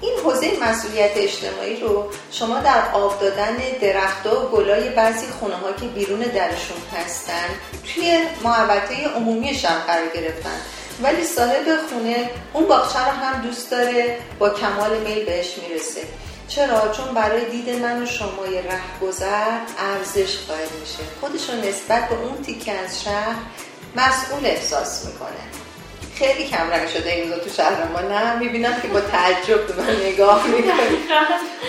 این 0.00 0.18
حوزه 0.24 0.52
مسئولیت 0.62 1.10
اجتماعی 1.16 1.80
رو 1.80 2.10
شما 2.32 2.58
در 2.58 2.92
آب 2.92 3.20
دادن 3.20 3.56
درختها 3.80 4.44
و 4.44 4.48
گلای 4.48 4.88
بعضی 4.88 5.26
خونه 5.26 5.54
ها 5.54 5.72
که 5.72 5.86
بیرون 5.86 6.20
درشون 6.20 6.78
هستن 6.96 7.48
توی 7.94 8.18
محوطه 8.44 9.08
عمومیش 9.16 9.64
هم 9.64 9.78
قرار 9.86 10.08
گرفتن. 10.08 10.60
ولی 11.02 11.24
صاحب 11.24 11.64
خونه 11.90 12.30
اون 12.52 12.66
باغچه 12.66 12.98
رو 12.98 13.10
هم 13.10 13.42
دوست 13.42 13.70
داره 13.70 14.18
با 14.38 14.50
کمال 14.50 14.98
میل 14.98 15.24
بهش 15.24 15.54
می‌رسه. 15.58 16.00
چرا؟ 16.48 16.92
چون 16.92 17.14
برای 17.14 17.44
دید 17.44 17.70
من 17.82 18.02
و 18.02 18.06
شما 18.06 18.46
یه 18.46 18.62
گذر 19.02 19.58
ارزش 19.78 20.36
قائل 20.48 20.68
میشه. 20.80 20.98
خودش 21.20 21.50
رو 21.50 21.68
نسبت 21.68 22.08
به 22.08 22.14
اون 22.14 22.42
تیکه 22.42 22.72
از 22.72 23.02
شهر 23.02 23.36
مسئول 23.96 24.46
احساس 24.46 25.06
می‌کنه. 25.06 25.67
خیلی 26.18 26.48
کم 26.48 26.70
رنگ 26.70 26.88
شده 26.88 27.10
این 27.10 27.30
تو 27.30 27.50
شهر 27.50 27.84
ما 27.84 28.00
نه 28.00 28.38
می‌بینم 28.38 28.80
که 28.82 28.88
با 28.88 29.00
تعجب 29.00 29.66
به 29.66 29.82
من 29.82 29.96
نگاه 29.96 30.46
می‌کنید 30.46 31.10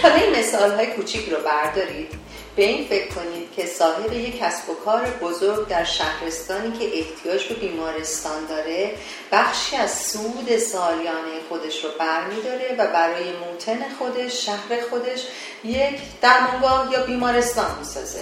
حالا 0.02 0.16
این 0.16 0.40
مثال 0.40 0.72
های 0.72 0.88
کوچیک 0.88 1.30
رو 1.30 1.38
بردارید. 1.38 2.14
به 2.56 2.64
این 2.64 2.88
فکر 2.88 3.08
کنید 3.08 3.54
که 3.56 3.66
صاحب 3.66 4.14
یک 4.14 4.40
کسب 4.40 4.70
و 4.70 4.74
کار 4.74 5.02
بزرگ 5.22 5.68
در 5.68 5.84
شهرستانی 5.84 6.78
که 6.78 6.86
احتیاج 6.98 7.48
به 7.48 7.56
بیمارستان 7.56 8.46
داره 8.50 8.92
بخشی 9.32 9.76
از 9.76 9.98
سود 10.02 10.58
سالیانه 10.58 11.40
خودش 11.50 11.84
رو 11.84 11.90
برمیداره 12.00 12.76
و 12.78 12.88
برای 12.88 13.24
موتن 13.32 13.80
خودش 14.00 14.46
شهر 14.46 14.82
خودش 14.90 15.20
یک 15.64 16.00
درمانگاه 16.22 16.90
یا 16.92 17.04
بیمارستان 17.04 17.80
می‌سازه. 17.80 18.20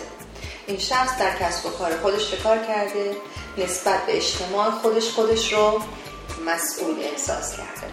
این 0.67 0.79
شخص 0.79 1.19
در 1.19 1.35
کسب 1.39 1.65
و 1.65 1.69
کار 1.69 1.97
خودش 2.01 2.31
چه 2.31 2.37
کار 2.37 2.57
کرده؟ 2.57 3.15
نسبت 3.57 4.05
به 4.05 4.17
اجتماع 4.17 4.71
خودش 4.71 5.09
خودش 5.09 5.53
رو 5.53 5.81
مسئول 6.47 6.95
احساس 7.03 7.57
کرده. 7.57 7.87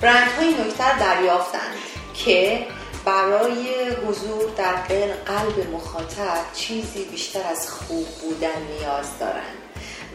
برند 0.00 0.30
های 0.30 0.48
نکتر 0.48 0.98
دریافتند 0.98 1.76
که 2.14 2.66
برای 3.04 3.90
حضور 4.08 4.50
در 4.56 4.72
قلب 5.26 5.70
مخاطب 5.72 6.38
چیزی 6.54 7.04
بیشتر 7.04 7.42
از 7.50 7.70
خوب 7.70 8.06
بودن 8.06 8.62
نیاز 8.70 9.18
دارند 9.18 9.56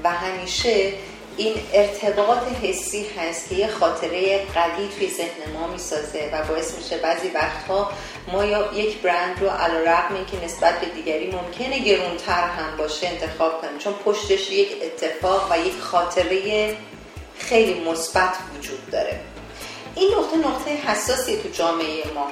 و 0.04 0.10
همیشه 0.10 0.94
این 1.38 1.54
ارتباط 1.74 2.44
حسی 2.64 3.06
هست 3.18 3.50
که 3.50 3.56
یه 3.56 3.68
خاطره 3.68 4.46
قوی 4.46 4.88
توی 4.98 5.10
ذهن 5.10 5.54
ما 5.54 5.68
می‌سازه 5.68 6.30
و 6.34 6.44
باعث 6.44 6.78
میشه 6.78 6.98
بعضی 6.98 7.28
وقتها 7.28 7.92
ما 8.32 8.46
یا 8.46 8.74
یک 8.74 8.98
برند 8.98 9.40
رو 9.42 9.50
علا 9.50 9.80
رقم 9.80 10.26
که 10.26 10.46
نسبت 10.46 10.80
به 10.80 10.88
دیگری 10.88 11.32
ممکنه 11.32 11.80
گرونتر 11.80 12.48
هم 12.48 12.78
باشه 12.78 13.08
انتخاب 13.08 13.62
کنیم. 13.62 13.78
چون 13.78 13.94
پشتش 13.94 14.52
یک 14.52 14.70
اتفاق 14.82 15.52
و 15.52 15.60
یک 15.60 15.80
خاطره 15.80 16.78
خیلی 17.42 17.90
مثبت 17.90 18.34
وجود 18.58 18.90
داره. 18.92 19.20
این 19.96 20.12
نقطه 20.18 20.38
نقطه 20.38 20.72
حساسی 20.72 21.38
تو 21.38 21.50
جامعه 21.50 22.04
ما. 22.16 22.28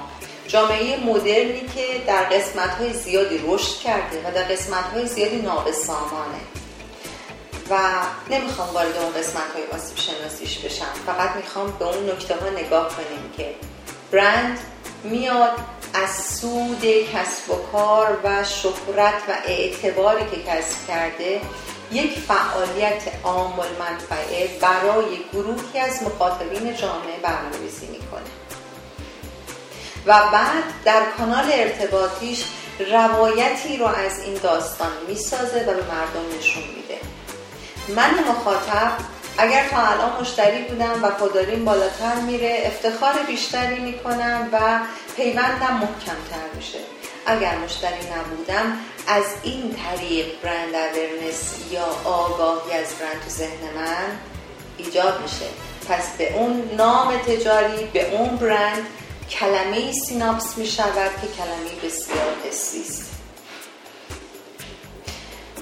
جامعه 0.48 0.98
مدرنی 0.98 1.62
که 1.76 1.86
در 2.08 2.24
قسمت 2.24 2.70
های 2.70 2.94
زیادی 2.94 3.42
رشد 3.48 3.80
کرده 3.80 4.22
و 4.26 4.32
در 4.32 4.44
قسمت 4.44 4.84
های 4.94 5.08
زیادی 5.08 5.36
نابسامانه 5.36 6.42
و 7.70 7.80
نمی‌خوام 8.30 8.70
وارد 8.70 8.98
اون 8.98 9.14
قسمت 9.14 9.52
های 9.54 9.64
آسیب 9.80 9.98
شناسیش 9.98 10.58
بشم. 10.58 10.94
فقط 11.06 11.36
می‌خوام 11.36 11.72
به 11.80 11.86
اون 11.86 12.10
نکته 12.10 12.36
ها 12.36 12.50
نگاه 12.50 12.90
کنیم 12.96 13.34
که 13.38 13.56
برند 14.12 14.60
میاد 15.04 15.54
از 15.94 16.10
سود 16.10 16.86
کسب 17.14 17.52
و 17.52 17.56
کار 17.72 18.20
و 18.24 18.44
شهرت 18.44 19.14
و 19.28 19.34
اعتباری 19.46 20.26
که 20.32 20.44
کسب 20.44 20.88
کرده 20.88 21.42
یک 21.92 22.20
فعالیت 22.20 23.02
عامل 23.24 23.68
منفعه 23.80 24.50
برای 24.62 25.06
گروهی 25.34 25.80
از 25.80 26.04
مخاطبین 26.04 26.76
جامعه 26.76 27.20
برنامه‌ریزی 27.24 27.88
می‌کنه. 27.88 28.30
و 30.06 30.14
بعد 30.32 30.64
در 30.86 31.02
کانال 31.18 31.46
ارتباطیش 31.52 32.44
روایتی 32.92 33.78
رو 33.78 33.86
از 33.86 34.24
این 34.24 34.34
داستان 34.44 34.92
می‌سازه 35.08 35.62
و 35.62 35.66
به 35.66 35.84
مردم 35.84 36.38
نشون 36.38 36.64
میده. 36.64 36.98
من 37.88 38.24
مخاطب 38.30 38.92
اگر 39.38 39.68
تا 39.68 39.78
الان 39.78 40.22
مشتری 40.22 40.62
بودم 40.62 41.04
و 41.04 41.10
خداریم 41.12 41.66
بالاتر 41.66 42.16
میره 42.16 42.64
افتخار 42.66 43.14
بیشتری 43.28 43.80
می‌کنم 43.80 44.50
و 44.52 44.80
پیوندم 45.16 45.74
محکمتر 45.74 46.56
میشه. 46.56 46.80
اگر 47.30 47.58
مشتری 47.58 48.12
نبودم 48.18 48.78
از 49.08 49.24
این 49.44 49.76
طریق 49.76 50.28
برند 50.44 50.76
اورنس 50.76 51.54
یا 51.72 51.86
آگاهی 52.06 52.74
از 52.74 52.94
برند 53.00 53.24
تو 53.24 53.30
ذهن 53.30 53.76
من 53.76 54.20
ایجاد 54.78 55.22
میشه. 55.22 55.46
پس 55.90 56.18
به 56.18 56.34
اون 56.34 56.70
نام 56.78 57.18
تجاری 57.18 57.86
به 57.94 58.16
اون 58.16 58.36
برند 58.36 58.88
کلمه 59.30 59.92
سیناپس 59.92 60.58
می 60.58 60.68
شود 60.68 61.12
که 61.22 61.28
کلمه 61.38 61.76
بسیار 61.84 62.36
حسی 62.50 62.82
است. 62.82 63.10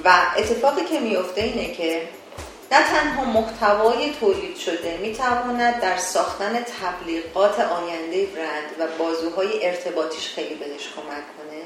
و 0.05 0.21
اتفاقی 0.37 0.85
که 0.85 0.99
میفته 0.99 1.41
اینه 1.41 1.73
که 1.73 2.09
نه 2.71 2.83
تنها 2.83 3.25
محتوای 3.25 4.13
تولید 4.19 4.57
شده 4.57 4.97
می 4.97 5.13
تواند 5.13 5.81
در 5.81 5.97
ساختن 5.97 6.65
تبلیغات 6.81 7.59
آینده 7.59 8.25
برند 8.25 8.69
و 8.79 8.87
بازوهای 8.99 9.65
ارتباطیش 9.65 10.29
خیلی 10.29 10.55
بهش 10.55 10.87
کمک 10.95 11.23
کنه 11.37 11.56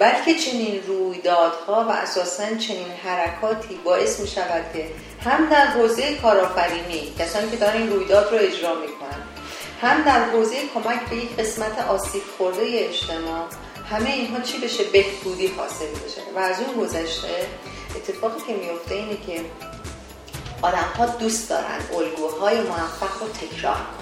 بلکه 0.00 0.34
چنین 0.34 0.82
رویدادها 0.86 1.84
و 1.88 1.90
اساسا 1.90 2.44
چنین 2.44 2.90
حرکاتی 3.04 3.74
باعث 3.84 4.20
می 4.20 4.28
شود 4.28 4.64
که 4.72 4.86
هم 5.24 5.48
در 5.50 5.66
حوزه 5.66 6.14
کارآفرینی 6.14 7.14
کسانی 7.18 7.50
که 7.50 7.56
دارن 7.56 7.76
این 7.76 7.90
رویداد 7.90 8.32
رو 8.32 8.38
اجرا 8.40 8.74
می‌کنن 8.74 9.22
هم 9.82 10.02
در 10.02 10.24
حوزه 10.24 10.56
کمک 10.74 11.00
به 11.10 11.16
یک 11.16 11.36
قسمت 11.36 11.78
آسیب 11.88 12.22
خورده 12.38 12.62
اجتماع 12.64 13.44
همه 13.90 14.10
اینها 14.10 14.40
چی 14.40 14.58
بشه؟ 14.58 14.84
بهبودی 14.84 15.46
حاصل 15.46 15.86
بشه. 15.86 16.20
و 16.36 16.38
از 16.38 16.56
اون 16.60 16.84
گذشته 16.84 17.28
اتفاقی 17.96 18.40
که 18.46 18.52
میفته 18.52 18.94
اینه 18.94 19.16
که 19.26 19.44
آدم 20.62 20.88
ها 20.98 21.06
دوست 21.06 21.50
دارن 21.50 21.80
الگوهای 21.96 22.60
موفق 22.60 23.20
رو 23.20 23.28
تکرار 23.28 23.74
کنن. 23.74 23.99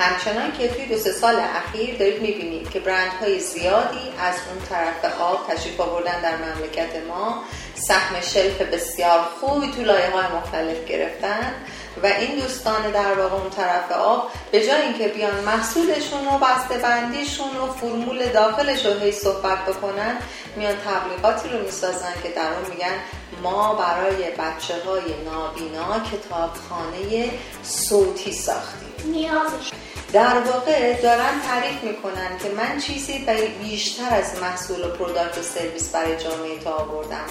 همچنان 0.00 0.52
که 0.58 0.68
توی 0.68 0.86
دو 0.86 0.96
سه 0.96 1.12
سال 1.12 1.34
اخیر 1.34 1.96
دارید 1.98 2.22
می‌بینید 2.22 2.70
که 2.70 2.80
برندهای 2.80 3.40
زیادی 3.40 4.12
از 4.18 4.34
اون 4.48 4.66
طرف 4.68 5.20
آب 5.20 5.46
تشریف 5.48 5.80
آوردن 5.80 6.20
در 6.20 6.36
مملکت 6.36 7.06
ما. 7.08 7.42
سهم 7.74 8.20
شلف 8.20 8.62
بسیار 8.62 9.20
خوبی 9.40 9.72
تو 9.72 9.82
لایه 9.82 10.10
های 10.10 10.26
مختلف 10.36 10.84
گرفتن 10.84 11.54
و 12.02 12.06
این 12.06 12.40
دوستان 12.40 12.90
در 12.90 13.14
واقع 13.14 13.34
اون 13.34 13.50
طرف 13.50 13.92
آب 13.92 14.30
به 14.52 14.66
جای 14.66 14.82
اینکه 14.82 15.08
بیان 15.08 15.44
محصولشون 15.44 16.26
و 16.28 16.38
بسته 16.38 16.78
بندیشون 16.78 17.56
و 17.56 17.72
فرمول 17.72 18.26
داخلش 18.26 18.86
رو 18.86 18.92
هی 18.92 19.12
صحبت 19.12 19.66
بکنن 19.66 20.16
میان 20.56 20.74
تبلیغاتی 20.76 21.48
رو 21.48 21.58
می‌سازن 21.58 22.12
که 22.22 22.28
در 22.28 22.52
اون 22.52 22.70
میگن 22.70 22.94
ما 23.42 23.74
برای 23.74 24.30
بچه 24.30 24.74
های 24.84 25.24
نابینا 25.24 26.00
کتابخانه 26.12 27.30
صوتی 27.62 28.32
ساختیم. 28.32 29.12
نیازش. 29.12 29.70
در 30.12 30.40
واقع 30.40 31.02
دارن 31.02 31.40
تعریف 31.48 31.82
می‌کنن 31.82 32.38
که 32.42 32.48
من 32.48 32.80
چیزی 32.80 33.26
بیشتر 33.62 34.14
از 34.14 34.40
محصول 34.40 34.84
و 34.84 34.88
product 34.88 35.38
و 35.38 35.42
سرویس 35.42 35.88
برای 35.88 36.16
جامعه 36.16 36.58
تا 36.58 36.70
آوردم. 36.70 37.26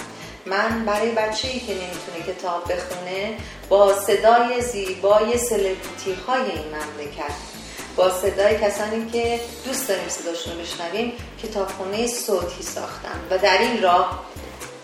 من 0.46 0.84
برای 0.84 1.10
بچه 1.10 1.48
ای 1.48 1.60
که 1.60 1.72
نمی‌تونه 1.72 2.36
کتاب 2.36 2.72
بخونه 2.72 3.36
با 3.68 3.94
صدای 4.00 4.62
زیبای 4.62 5.38
سلبریتی 5.38 6.12
های 6.26 6.40
این 6.40 6.64
مملکت 6.66 7.34
با 7.96 8.10
صدای 8.10 8.58
کسانی 8.58 9.10
که 9.10 9.40
دوست 9.64 9.88
داریم 9.88 10.08
صداشون 10.08 10.52
رو 10.52 10.60
بشنویم 10.60 11.12
کتابخونه 11.42 12.06
صوتی 12.06 12.62
ساختم 12.62 13.20
و 13.30 13.38
در 13.38 13.58
این 13.58 13.82
راه 13.82 14.24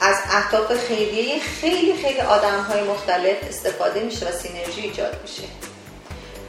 از 0.06 0.16
اهداف 0.30 0.86
خیریه 0.88 1.40
خیلی 1.40 1.94
خیلی 2.02 2.20
آدم 2.20 2.60
های 2.60 2.82
مختلف 2.82 3.36
استفاده 3.48 4.00
میشه 4.00 4.28
و 4.28 4.32
synergy 4.32 4.80
ایجاد 4.80 5.20
میشه. 5.22 5.42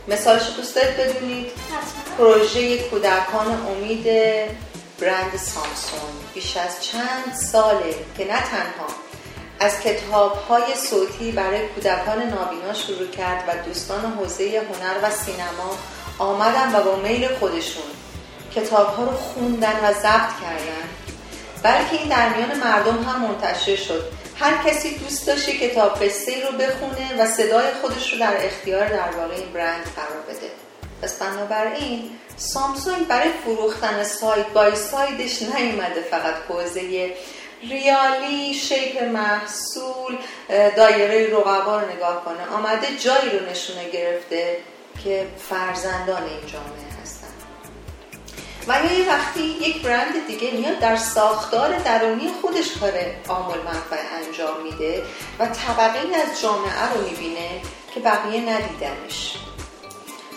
مثالش 0.08 0.44
دوست 0.58 0.76
دارید 0.76 0.98
بدونید؟ 0.98 1.52
پروژه 2.18 2.78
کودکان 2.78 3.48
امید 3.48 4.04
برند 5.02 5.32
سامسون 5.38 6.10
بیش 6.34 6.58
از 6.58 6.84
چند 6.84 7.36
ساله 7.52 7.96
که 8.18 8.26
نه 8.26 8.40
تنها 8.40 8.88
از 9.60 9.80
کتاب 9.80 10.34
های 10.34 10.76
صوتی 10.76 11.32
برای 11.32 11.68
کودکان 11.68 12.24
نابینا 12.24 12.74
شروع 12.74 13.08
کرد 13.08 13.44
و 13.48 13.66
دوستان 13.66 14.14
حوزه 14.20 14.44
هنر 14.44 15.08
و 15.08 15.12
سینما 15.12 15.78
آمدن 16.20 16.76
و 16.76 16.84
با 16.84 16.96
میل 16.96 17.28
خودشون 17.28 17.84
کتاب 18.56 18.88
ها 18.88 19.04
رو 19.04 19.12
خوندن 19.12 19.80
و 19.84 19.94
ضبط 19.94 20.30
کردن. 20.42 21.07
بلکه 21.64 21.92
این 21.92 22.10
در 22.10 22.30
میان 22.30 22.60
مردم 22.60 23.04
هم 23.04 23.22
منتشر 23.22 23.76
شد. 23.76 24.04
هر 24.36 24.70
کسی 24.70 24.98
دوست 24.98 25.28
داشته 25.28 25.52
کتاب 25.52 26.04
قصه 26.04 26.48
رو 26.48 26.58
بخونه 26.58 27.24
و 27.24 27.26
صدای 27.26 27.74
خودش 27.82 28.14
رو 28.14 28.20
در 28.20 28.46
اختیار 28.46 28.88
در 28.90 29.10
واقع 29.18 29.36
این 29.36 29.54
برند 29.54 29.86
قرار 29.96 30.24
بده. 30.30 30.52
پس 31.02 31.14
بنابراین 31.22 32.10
سامسونگ 32.38 33.08
برای 33.08 33.30
فروختن 33.44 34.04
سایت 34.04 34.48
بای 34.48 34.76
سایدش 34.76 35.42
نیومده 35.42 36.02
فقط 36.02 36.34
حوزه 36.50 37.14
ریالی 37.62 38.54
شیپ 38.54 39.04
محصول 39.04 40.18
دایره 40.76 41.34
رقبا 41.34 41.82
رو 41.82 41.92
نگاه 41.92 42.26
کنه. 42.26 42.56
آمده 42.56 42.88
جایی 43.00 43.30
رو 43.30 43.50
نشونه 43.50 43.90
گرفته 43.90 44.58
که 45.04 45.28
فرزندان 45.50 46.24
این 46.24 46.46
جامعه. 46.48 46.87
و 48.68 48.86
یا 48.86 49.00
یه 49.00 49.10
وقتی 49.10 49.42
یک 49.42 49.82
برند 49.82 50.28
دیگه 50.28 50.52
میاد 50.52 50.80
در 50.80 50.96
ساختار 50.96 51.80
درونی 51.80 52.30
خودش 52.42 52.78
کار 52.80 52.94
آمول 53.28 53.58
منفع 53.58 54.00
انجام 54.26 54.64
میده 54.64 55.04
و 55.40 55.46
طبقه 55.46 56.00
از 56.00 56.42
جامعه 56.42 56.94
رو 56.94 57.10
می‌بینه 57.10 57.62
که 57.94 58.00
بقیه 58.00 58.42
ندیدنش. 58.42 59.38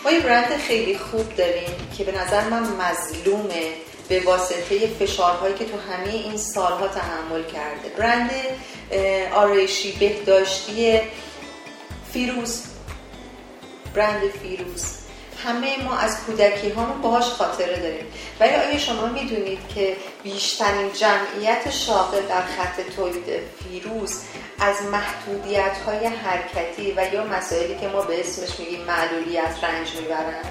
ما 0.03 0.11
یه 0.11 0.19
برند 0.19 0.57
خیلی 0.57 0.97
خوب 0.97 1.35
داریم 1.35 1.89
که 1.97 2.03
به 2.03 2.11
نظر 2.11 2.49
من 2.49 2.63
مظلومه 2.63 3.73
به 4.09 4.19
واسطه 4.19 4.87
فشارهایی 4.87 5.53
که 5.55 5.65
تو 5.65 5.77
همه 5.77 6.13
این 6.13 6.37
سالها 6.37 6.87
تحمل 6.87 7.43
کرده. 7.43 7.89
برند 7.97 8.31
آرایشی 9.33 9.91
بهداشتی 9.91 10.99
فیروز. 12.13 12.63
برند 13.95 14.21
فیروز. 14.41 15.00
همه 15.45 15.83
ما 15.83 15.97
از 15.97 16.25
کودکی 16.25 16.69
هامون 16.69 17.01
باهاش 17.01 17.25
خاطره 17.25 17.79
داریم. 17.79 18.05
ولی 18.39 18.55
آیا 18.55 18.77
شما 18.77 19.05
می‌دونید 19.05 19.59
که 19.75 19.97
بیشترین 20.23 20.93
جمعیت 20.93 21.69
شاغل 21.69 22.21
در 22.21 22.41
خط 22.41 22.81
تولید 22.95 23.25
فیروز 23.63 24.21
از 24.59 24.75
محدودیت 24.81 25.77
های 25.85 26.05
حرکتی 26.05 26.91
و 26.97 27.13
یا 27.13 27.23
مسائلی 27.23 27.77
که 27.77 27.87
ما 27.87 28.01
به 28.01 28.19
اسمش 28.19 28.59
میگیم 28.59 28.81
معلولیت 28.81 29.63
رنج 29.63 29.95
می‌برن؟ 29.95 30.45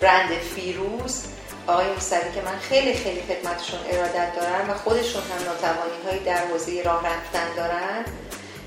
برند 0.00 0.30
فیروز 0.30 1.24
آقای 1.66 1.86
موسوی 1.86 2.32
که 2.34 2.42
من 2.42 2.58
خیلی 2.58 2.94
خیلی 2.94 3.20
خدمتشون 3.20 3.80
ارادت 3.90 4.36
دارم 4.36 4.70
و 4.70 4.74
خودشون 4.74 5.22
هم 5.22 5.44
ناتوانی 5.44 6.02
هایی 6.06 6.20
در 6.20 6.46
حوزه 6.46 6.82
راه 6.82 7.06
رفتن 7.06 7.54
دارن 7.56 8.04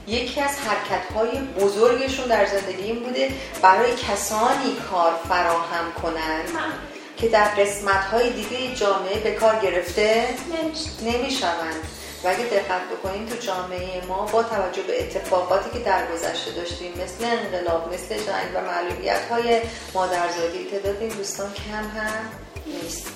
یکی 0.08 0.42
از 0.42 0.58
حرکت 0.60 1.12
های 1.16 1.40
بزرگشون 1.40 2.28
در 2.28 2.46
زندگی 2.46 2.84
این 2.84 3.00
بوده 3.00 3.32
برای 3.62 3.96
کسانی 3.96 4.76
کار 4.92 5.12
فراهم 5.30 5.94
کنند 6.02 6.50
که 7.18 7.28
در 7.28 7.48
قسمت 7.48 8.04
های 8.04 8.30
دیگه 8.30 8.76
جامعه 8.76 9.20
به 9.20 9.32
کار 9.32 9.56
گرفته 9.60 10.28
نمی‌شوند. 11.02 11.76
و 12.24 12.28
اگه 12.28 12.44
دقت 12.44 12.82
بکنیم 12.92 13.26
تو 13.26 13.36
جامعه 13.36 14.06
ما 14.06 14.26
با 14.26 14.44
توجه 14.44 14.82
به 14.82 15.04
اتفاقاتی 15.04 15.70
که 15.70 15.80
در 15.80 16.12
گذشته 16.12 16.52
داشتیم 16.52 16.92
مثل 17.04 17.26
انقلاب 17.26 17.94
مثل 17.94 18.16
جنگ 18.16 18.52
و 18.56 18.62
معلولیت 18.62 19.30
های 19.32 19.62
مادرزادی 19.94 20.66
تعداد 20.72 20.98
این 21.02 21.10
دوستان 21.10 21.54
کم 21.54 22.00
هم 22.00 22.30
نیست. 22.66 23.08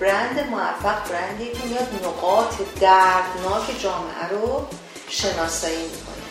برند 0.00 0.48
موفق 0.50 1.10
برندی 1.10 1.50
که 1.50 1.66
میاد 1.66 1.88
نقاط 2.04 2.54
دردناک 2.80 3.80
جامعه 3.82 4.28
رو 4.30 4.66
شناسایی 5.12 5.76
می‌کنه. 5.76 6.22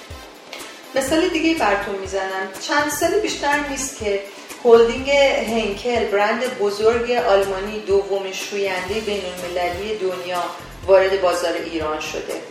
مثال 0.96 1.28
دیگه 1.28 1.60
براتون 1.60 1.96
می‌زنم. 1.96 2.50
چند 2.68 2.92
سال 2.92 3.20
بیشتر 3.20 3.68
نیست 3.70 4.00
که 4.00 4.24
هلدینگ 4.66 5.10
هنکل 5.10 6.06
برند 6.06 6.58
بزرگ 6.60 7.12
آلمانی 7.12 7.80
دومین 7.80 8.34
شوینده 8.34 8.94
بین 8.94 9.22
المللی 9.26 9.98
دنیا 9.98 10.44
وارد 10.88 11.22
بازار 11.22 11.54
ایران 11.54 12.00
شده. 12.00 12.42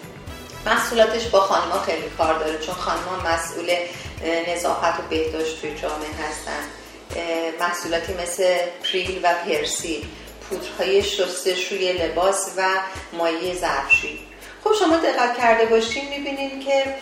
محصولاتش 0.66 1.26
با 1.26 1.40
خانما 1.40 1.78
خیلی 1.82 2.10
کار 2.18 2.38
داره 2.38 2.58
چون 2.58 2.74
خانما 2.74 3.34
مسئول 3.34 3.76
نظافت 4.48 5.00
و 5.00 5.02
بهداشت 5.10 5.60
توی 5.60 5.70
جامعه 5.70 6.08
هستن. 6.28 6.62
محصولاتی 7.60 8.14
مثل 8.14 8.56
پریل 8.92 9.20
و 9.22 9.34
پرسیل 9.34 10.06
پودرهای 10.50 11.02
شستشوی 11.02 11.92
لباس 11.92 12.50
و 12.56 12.68
مایه 13.12 13.54
ظرفشویی. 13.54 14.29
خب 14.64 14.72
شما 14.78 14.96
دقت 14.96 15.38
کرده 15.38 15.66
باشین 15.66 16.08
می‌بینین 16.08 16.60
که 16.60 16.94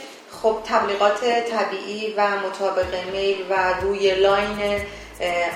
خب 0.43 0.59
تبلیغات 0.65 1.25
طبیعی 1.25 2.15
و 2.17 2.27
مطابق 2.37 3.05
میل 3.13 3.45
و 3.51 3.75
روی 3.81 4.15
line 4.15 4.81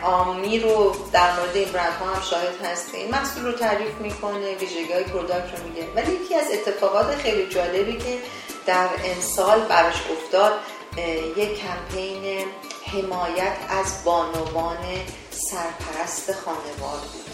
آمی 0.03 0.59
رو 0.59 0.97
در 1.13 1.33
مورد 1.37 1.57
این 1.57 1.69
برند 1.69 1.93
هم 1.93 2.23
شاهد 2.31 2.65
هستیم 2.65 3.11
محصول 3.11 3.45
رو 3.45 3.53
تعریف 3.53 3.95
می‌کنه 4.01 4.55
ویژگی 4.55 4.93
های 4.93 5.05
product 5.05 5.59
رو 5.59 5.69
میگه. 5.69 5.89
ولی 5.97 6.13
یکی 6.13 6.35
از 6.35 6.47
اتفاقات 6.53 7.15
خیلی 7.17 7.47
جالبی 7.47 7.99
که 7.99 8.19
در 8.67 8.89
امسال 9.05 9.61
براش 9.61 10.03
افتاد 10.13 10.53
یک 11.37 11.63
کمپین 11.63 12.45
حمایت 12.93 13.57
از 13.69 14.05
بانوان 14.05 14.77
سرپرست 15.31 16.33
خانوار 16.33 16.99
بود. 17.13 17.32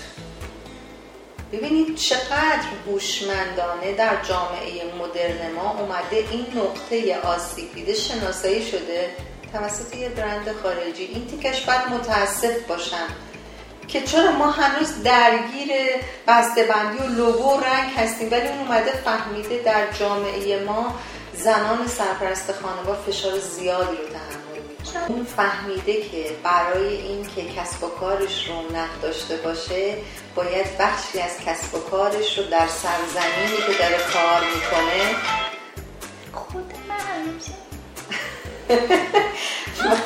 ببینید 1.53 1.97
چقدر 1.97 2.69
هوشمندانه 2.87 3.93
در 3.93 4.17
جامعه 4.29 4.95
مدرن 4.95 5.53
ما 5.53 5.79
اومده 5.79 6.17
این 6.31 6.47
نقطه 6.55 7.21
آسیب 7.21 7.75
دیده 7.75 7.95
شناسایی 7.95 8.67
شده 8.67 9.11
توسط 9.53 9.97
یه 9.97 10.09
برند 10.09 10.53
خارجی. 10.63 11.05
این 11.05 11.27
تیکش 11.27 11.61
باید 11.61 11.81
متاسف 11.81 12.61
باشم 12.69 13.09
که 13.89 14.03
چرا 14.03 14.33
ما 14.33 14.51
هنوز 14.51 15.03
درگیر 15.03 15.69
بندی 16.27 16.99
و 16.99 17.07
لوگو 17.07 17.51
و 17.51 17.61
رنگ 17.61 17.91
هستیم 17.97 18.31
ولی 18.31 18.49
اون 18.49 18.59
اومده 18.59 18.93
فهمیده 18.93 19.63
در 19.65 19.93
جامعه 19.99 20.65
ما 20.65 20.95
زنان 21.35 21.87
سرپرست 21.87 22.53
خانوار 22.53 22.99
فشار 23.07 23.39
زیادی 23.39 23.97
رو 23.97 24.05
تحمل 24.05 24.38
اون 25.09 25.25
فهمیده 25.25 26.03
که 26.03 26.37
برای 26.43 26.97
این 26.97 27.23
که 27.37 27.45
کسب 27.45 27.85
و 27.85 27.89
کارش 27.89 28.49
رونق 28.49 29.01
داشته 29.03 29.37
باشه 29.37 29.95
باید 30.35 30.79
بخشی 30.79 31.21
از 31.21 31.41
کسب 31.47 31.75
و 31.75 31.79
کارش 31.79 32.39
رو 32.39 32.45
در 32.45 32.67
سرزمینی 32.67 33.57
که 33.67 33.79
داره 33.79 33.99
کار 34.13 34.41
می‌کنه. 34.55 35.15
خود 36.33 36.73
من. 36.89 37.39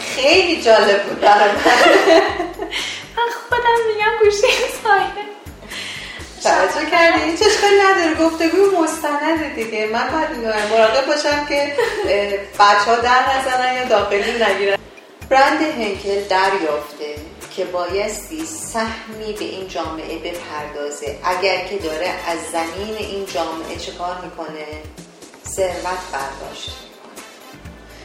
خیلی 0.00 0.62
جالب 0.62 1.02
بود 1.02 1.20
برای 1.20 1.50
من. 1.50 1.64
من 3.16 3.28
خودم 3.48 3.80
میگم 3.88 4.24
گوشه 4.24 4.46
سایه 4.82 5.41
توجه 6.42 6.90
کردی؟ 6.90 7.37
چه 7.37 7.44
اشکالی 7.46 7.76
نداره. 7.81 8.14
گفتگو 8.14 8.83
مستنده 8.83 9.48
دیگه. 9.55 9.87
من 9.87 10.11
باید 10.11 10.55
مراقب 10.70 11.07
باشم 11.07 11.46
که 11.46 11.76
بچه 12.59 12.90
ها 12.90 12.96
در 12.96 13.38
نزنن 13.38 13.76
یا 13.76 13.85
داخلی 13.85 14.44
نگیرن. 14.44 14.78
برند 15.28 15.62
هنکل 15.62 16.20
دریافته 16.28 17.14
که 17.57 17.64
بایستی 17.64 18.46
سهمی 18.46 19.33
به 19.33 19.44
این 19.44 19.68
جامعه 19.68 20.18
بپردازه. 20.18 21.18
اگر 21.24 21.66
که 21.66 21.78
داره 21.78 22.07
از 22.26 22.38
زمین 22.52 22.96
این 22.96 23.26
جامعه 23.26 23.76
چه 23.78 23.92
کار 23.92 24.16
می‌کنه؟ 24.24 24.66
ثروت 25.46 26.02
برداشت 26.12 26.76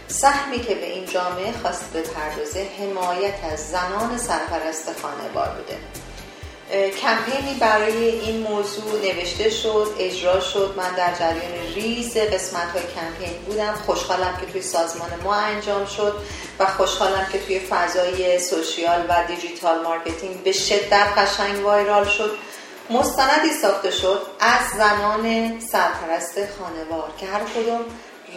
سهمی 0.07 0.59
که 0.59 0.75
به 0.75 0.85
این 0.85 1.05
جامعه 1.05 1.51
خواست 1.61 1.93
بپردازه 1.93 2.67
حمایت 2.79 3.33
از 3.53 3.59
زنان 3.71 4.17
سرپرست 4.17 5.01
خانوار 5.01 5.49
بوده. 5.49 5.77
کمپینی 7.01 7.53
برای 7.59 8.09
این 8.09 8.41
موضوع 8.41 9.01
نوشته 9.03 9.49
شد 9.49 9.95
اجرا 9.99 10.39
شد. 10.39 10.73
من 10.77 10.95
در 10.95 11.13
جریان 11.19 11.73
ریز 11.75 12.17
قسمت 12.17 12.71
های 12.73 12.83
کمپین 12.95 13.33
بودم. 13.45 13.73
خوشحالم 13.85 14.37
که 14.41 14.51
توی 14.51 14.61
سازمان 14.61 15.09
ما 15.23 15.35
انجام 15.35 15.85
شد 15.85 16.15
و 16.59 16.65
خوشحالم 16.65 17.27
که 17.31 17.39
توی 17.39 17.59
فضای 17.59 18.39
social 18.39 19.05
و 19.09 19.23
digital 19.27 19.83
marketing 19.83 20.43
به 20.43 20.51
شدت 20.51 21.07
قشنگ 21.17 21.65
viral 21.65 22.05
شد. 22.05 22.37
مستندی 22.89 23.53
ساخته 23.61 23.91
شد 23.91 24.21
از 24.39 24.77
زنان 24.77 25.59
سرپرست 25.59 26.39
خانوار 26.59 27.09
که 27.19 27.25
هر 27.25 27.39
کدوم 27.39 27.85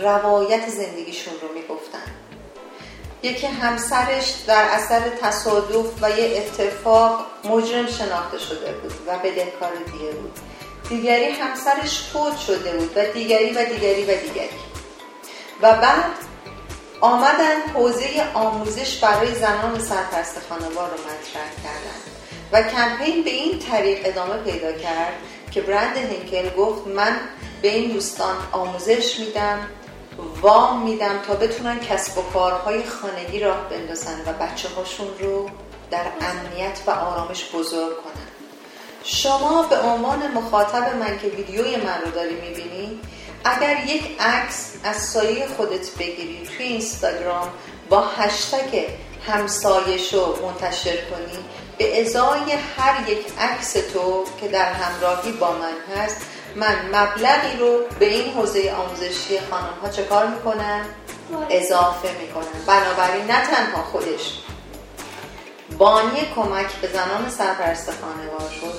روایت 0.00 0.68
زندگیشون 0.68 1.34
رو 1.42 1.48
می‌گفتن. 1.54 2.19
یکی 3.22 3.46
همسرش 3.46 4.34
در 4.46 4.68
اثر 4.70 5.00
تصادف 5.22 5.86
و 6.02 6.10
یه 6.10 6.36
اتفاق 6.36 7.26
مجرم 7.44 7.86
شناخته 7.86 8.38
شده 8.38 8.72
بود 8.72 8.92
و 9.06 9.18
بدهکار 9.18 9.72
دیگه 9.92 10.12
بود. 10.12 10.38
دیگری 10.88 11.24
همسرش 11.24 12.00
فوت 12.00 12.38
شده 12.38 12.76
بود 12.76 12.92
و 12.96 13.04
دیگری 13.04 13.52
و 13.52 13.64
دیگری 13.64 14.02
و 14.02 14.16
دیگری. 14.16 14.48
و 15.62 15.72
بعد 15.72 16.04
آمدن 17.00 17.60
حوزه 17.74 18.06
آموزش 18.34 18.96
برای 18.96 19.34
زنان 19.34 19.80
سرپرست 19.80 20.38
خانوار 20.48 20.90
رو 20.90 20.96
مطرح 20.96 21.50
کردن. 21.64 22.00
و 22.52 22.62
کمپین 22.62 23.22
به 23.22 23.30
این 23.30 23.58
طریق 23.58 23.98
ادامه 24.04 24.36
پیدا 24.36 24.72
کرد 24.72 25.12
که 25.50 25.60
برند 25.60 25.96
هنکل 25.96 26.56
گفت 26.56 26.86
من 26.86 27.16
به 27.62 27.68
این 27.68 27.92
دوستان 27.92 28.36
آموزش 28.52 29.18
میدم 29.18 29.58
وام 30.42 30.82
میدم 30.82 31.18
تا 31.26 31.34
بتونن 31.34 31.80
کسب 31.80 32.18
و 32.18 32.22
کارهای 32.22 32.82
خانگی 32.84 33.40
راه 33.40 33.68
بندازن 33.70 34.20
و 34.26 34.32
بچه 34.32 34.68
هاشون 34.68 35.08
رو 35.20 35.50
در 35.90 36.04
امنیت 36.20 36.80
و 36.86 36.90
آرامش 36.90 37.44
بزرگ 37.54 37.96
کنن. 38.02 38.26
شما 39.04 39.62
به 39.62 39.80
عنوان 39.80 40.30
مخاطب 40.34 40.96
من 40.96 41.18
که 41.18 41.28
ویدیوی 41.28 41.76
من 41.76 42.00
رو 42.04 42.10
داری 42.10 42.34
می‌بینی 42.34 43.00
اگر 43.44 43.84
یک 43.86 44.20
عکس 44.20 44.74
از 44.84 44.96
سایه 44.96 45.46
خودت 45.56 45.90
بگیری 45.98 46.48
توی 46.56 46.66
اینستاگرام 46.66 47.48
با 47.88 48.00
هشتگ 48.00 48.84
همسایش 49.26 50.14
رو 50.14 50.38
منتشر 50.46 50.96
کنی 50.96 51.38
به 51.78 52.00
ازای 52.00 52.52
هر 52.76 53.10
یک 53.10 53.26
عکس 53.38 53.72
تو 53.72 54.24
که 54.40 54.48
در 54.48 54.72
همراهی 54.72 55.32
با 55.32 55.52
من 55.52 55.96
هست 55.96 56.16
من 56.56 56.76
مبلغی 56.92 57.56
رو 57.58 57.80
به 57.98 58.06
این 58.06 58.32
حوزه 58.34 58.72
آموزشی 58.72 59.38
خانم 59.50 59.74
ها 59.82 59.88
چه 59.88 60.02
کار 60.02 60.26
می‌کنن؟ 60.26 60.84
اضافه 61.50 62.08
می‌کنن. 62.20 62.64
بنابراین 62.66 63.24
نه 63.24 63.46
تنها 63.46 63.82
خودش. 63.82 64.38
بانی 65.78 66.20
کمک 66.34 66.72
به 66.72 66.88
زنان 66.88 67.30
سرپرست 67.38 67.90
خانوار 67.90 68.50
شد 68.60 68.74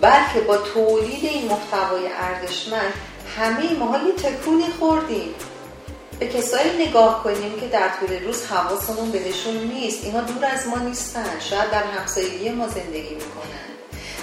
بلکه 0.00 0.40
با 0.40 0.56
تولید 0.56 1.24
این 1.24 1.48
محتوای 1.48 2.02
ارزشمند 2.20 2.92
همه 3.38 3.72
ماها 3.78 3.98
یه 4.06 4.12
تکونی 4.12 4.66
خوردیم. 4.78 5.34
به 6.18 6.26
کسایی 6.26 6.88
نگاه 6.88 7.24
کنیم 7.24 7.60
که 7.60 7.66
در 7.66 7.88
طول 8.00 8.24
روز 8.24 8.46
حواسمون 8.46 9.10
بهشون 9.10 9.56
نیست. 9.56 10.04
اینا 10.04 10.20
دور 10.20 10.44
از 10.44 10.66
ما 10.66 10.76
نیستن. 10.76 11.40
شاید 11.40 11.70
در 11.70 11.82
همسایگی 11.82 12.48
ما 12.50 12.68
زندگی 12.68 13.14
می‌کنن. 13.14 13.66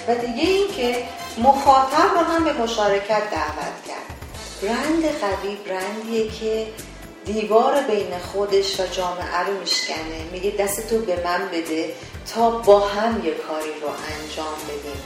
و 0.08 0.14
دیگه 0.14 0.48
این 0.48 0.66
که 0.76 1.04
مخاطب 1.38 2.14
رو 2.14 2.20
هم 2.20 2.44
به 2.44 2.52
مشارکت 2.52 3.30
دعوت 3.30 3.84
کرد. 3.88 4.14
برند 4.62 5.04
قوی 5.20 5.56
برندیه 5.56 6.30
که 6.30 6.66
دیوار 7.24 7.82
بین 7.82 8.18
خودش 8.18 8.80
و 8.80 8.86
جامعه 8.86 9.40
رو 9.46 9.60
میشکنه. 9.60 10.24
میگه 10.32 10.50
دست 10.50 10.88
تو 10.90 10.98
به 10.98 11.20
من 11.24 11.48
بده 11.52 11.94
تا 12.34 12.50
با 12.50 12.80
هم 12.80 13.24
یه 13.24 13.34
کاری 13.34 13.80
رو 13.82 13.88
انجام 13.88 14.54
بدیم. 14.68 15.02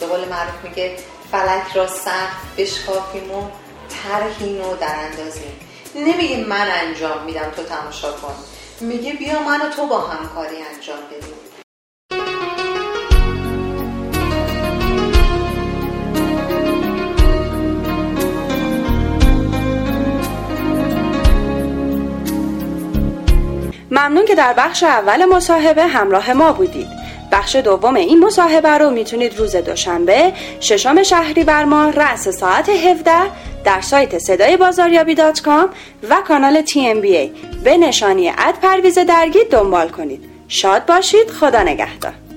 به 0.00 0.06
قول 0.06 0.28
معروف 0.28 0.64
میگه 0.64 0.96
فلک 1.32 1.76
را 1.76 1.86
سخت 1.86 2.56
بشکافیم 2.56 3.30
و 3.30 3.42
طرحی 3.88 4.58
رو 4.58 4.76
در 4.76 4.96
اندازیم. 5.10 5.60
نمیگه 5.94 6.36
من 6.36 6.68
انجام 6.70 7.24
میدم 7.24 7.50
تو 7.56 7.62
تماشا 7.62 8.12
کن. 8.12 8.34
میگه 8.80 9.12
بیا 9.12 9.42
من 9.42 9.62
و 9.62 9.70
تو 9.70 9.86
با 9.86 10.00
هم 10.00 10.28
کاری 10.28 10.56
انجام 10.56 10.98
بدیم. 11.10 11.57
ممنون 23.98 24.24
که 24.24 24.34
در 24.34 24.52
بخش 24.52 24.82
اول 24.82 25.24
مصاحبه 25.24 25.86
همراه 25.86 26.32
ما 26.32 26.52
بودید. 26.52 26.88
بخش 27.32 27.56
دوم 27.56 27.94
این 27.94 28.24
مصاحبه 28.24 28.68
رو 28.68 28.90
می‌تونید 28.90 29.38
روز 29.38 29.56
دوشنبه 29.56 30.32
ششم 30.60 31.02
شهریور 31.02 31.64
ماه 31.64 31.92
رأس 31.92 32.28
ساعت 32.28 32.68
17 32.68 33.12
در 33.64 33.80
سایت 33.80 34.18
صدای 34.18 34.56
بازاریابی 34.56 35.14
dot 35.14 35.40
com 35.40 35.68
و 36.10 36.16
کانال 36.28 36.60
TMBA 36.60 37.30
به 37.64 37.76
نشانی 37.76 38.28
at 38.28 38.54
پرویز 38.62 38.98
درگی 38.98 39.50
دنبال 39.50 39.88
کنید. 39.88 40.24
شاد 40.48 40.86
باشید. 40.86 41.30
خدا 41.30 41.62
نگهدار. 41.62 42.27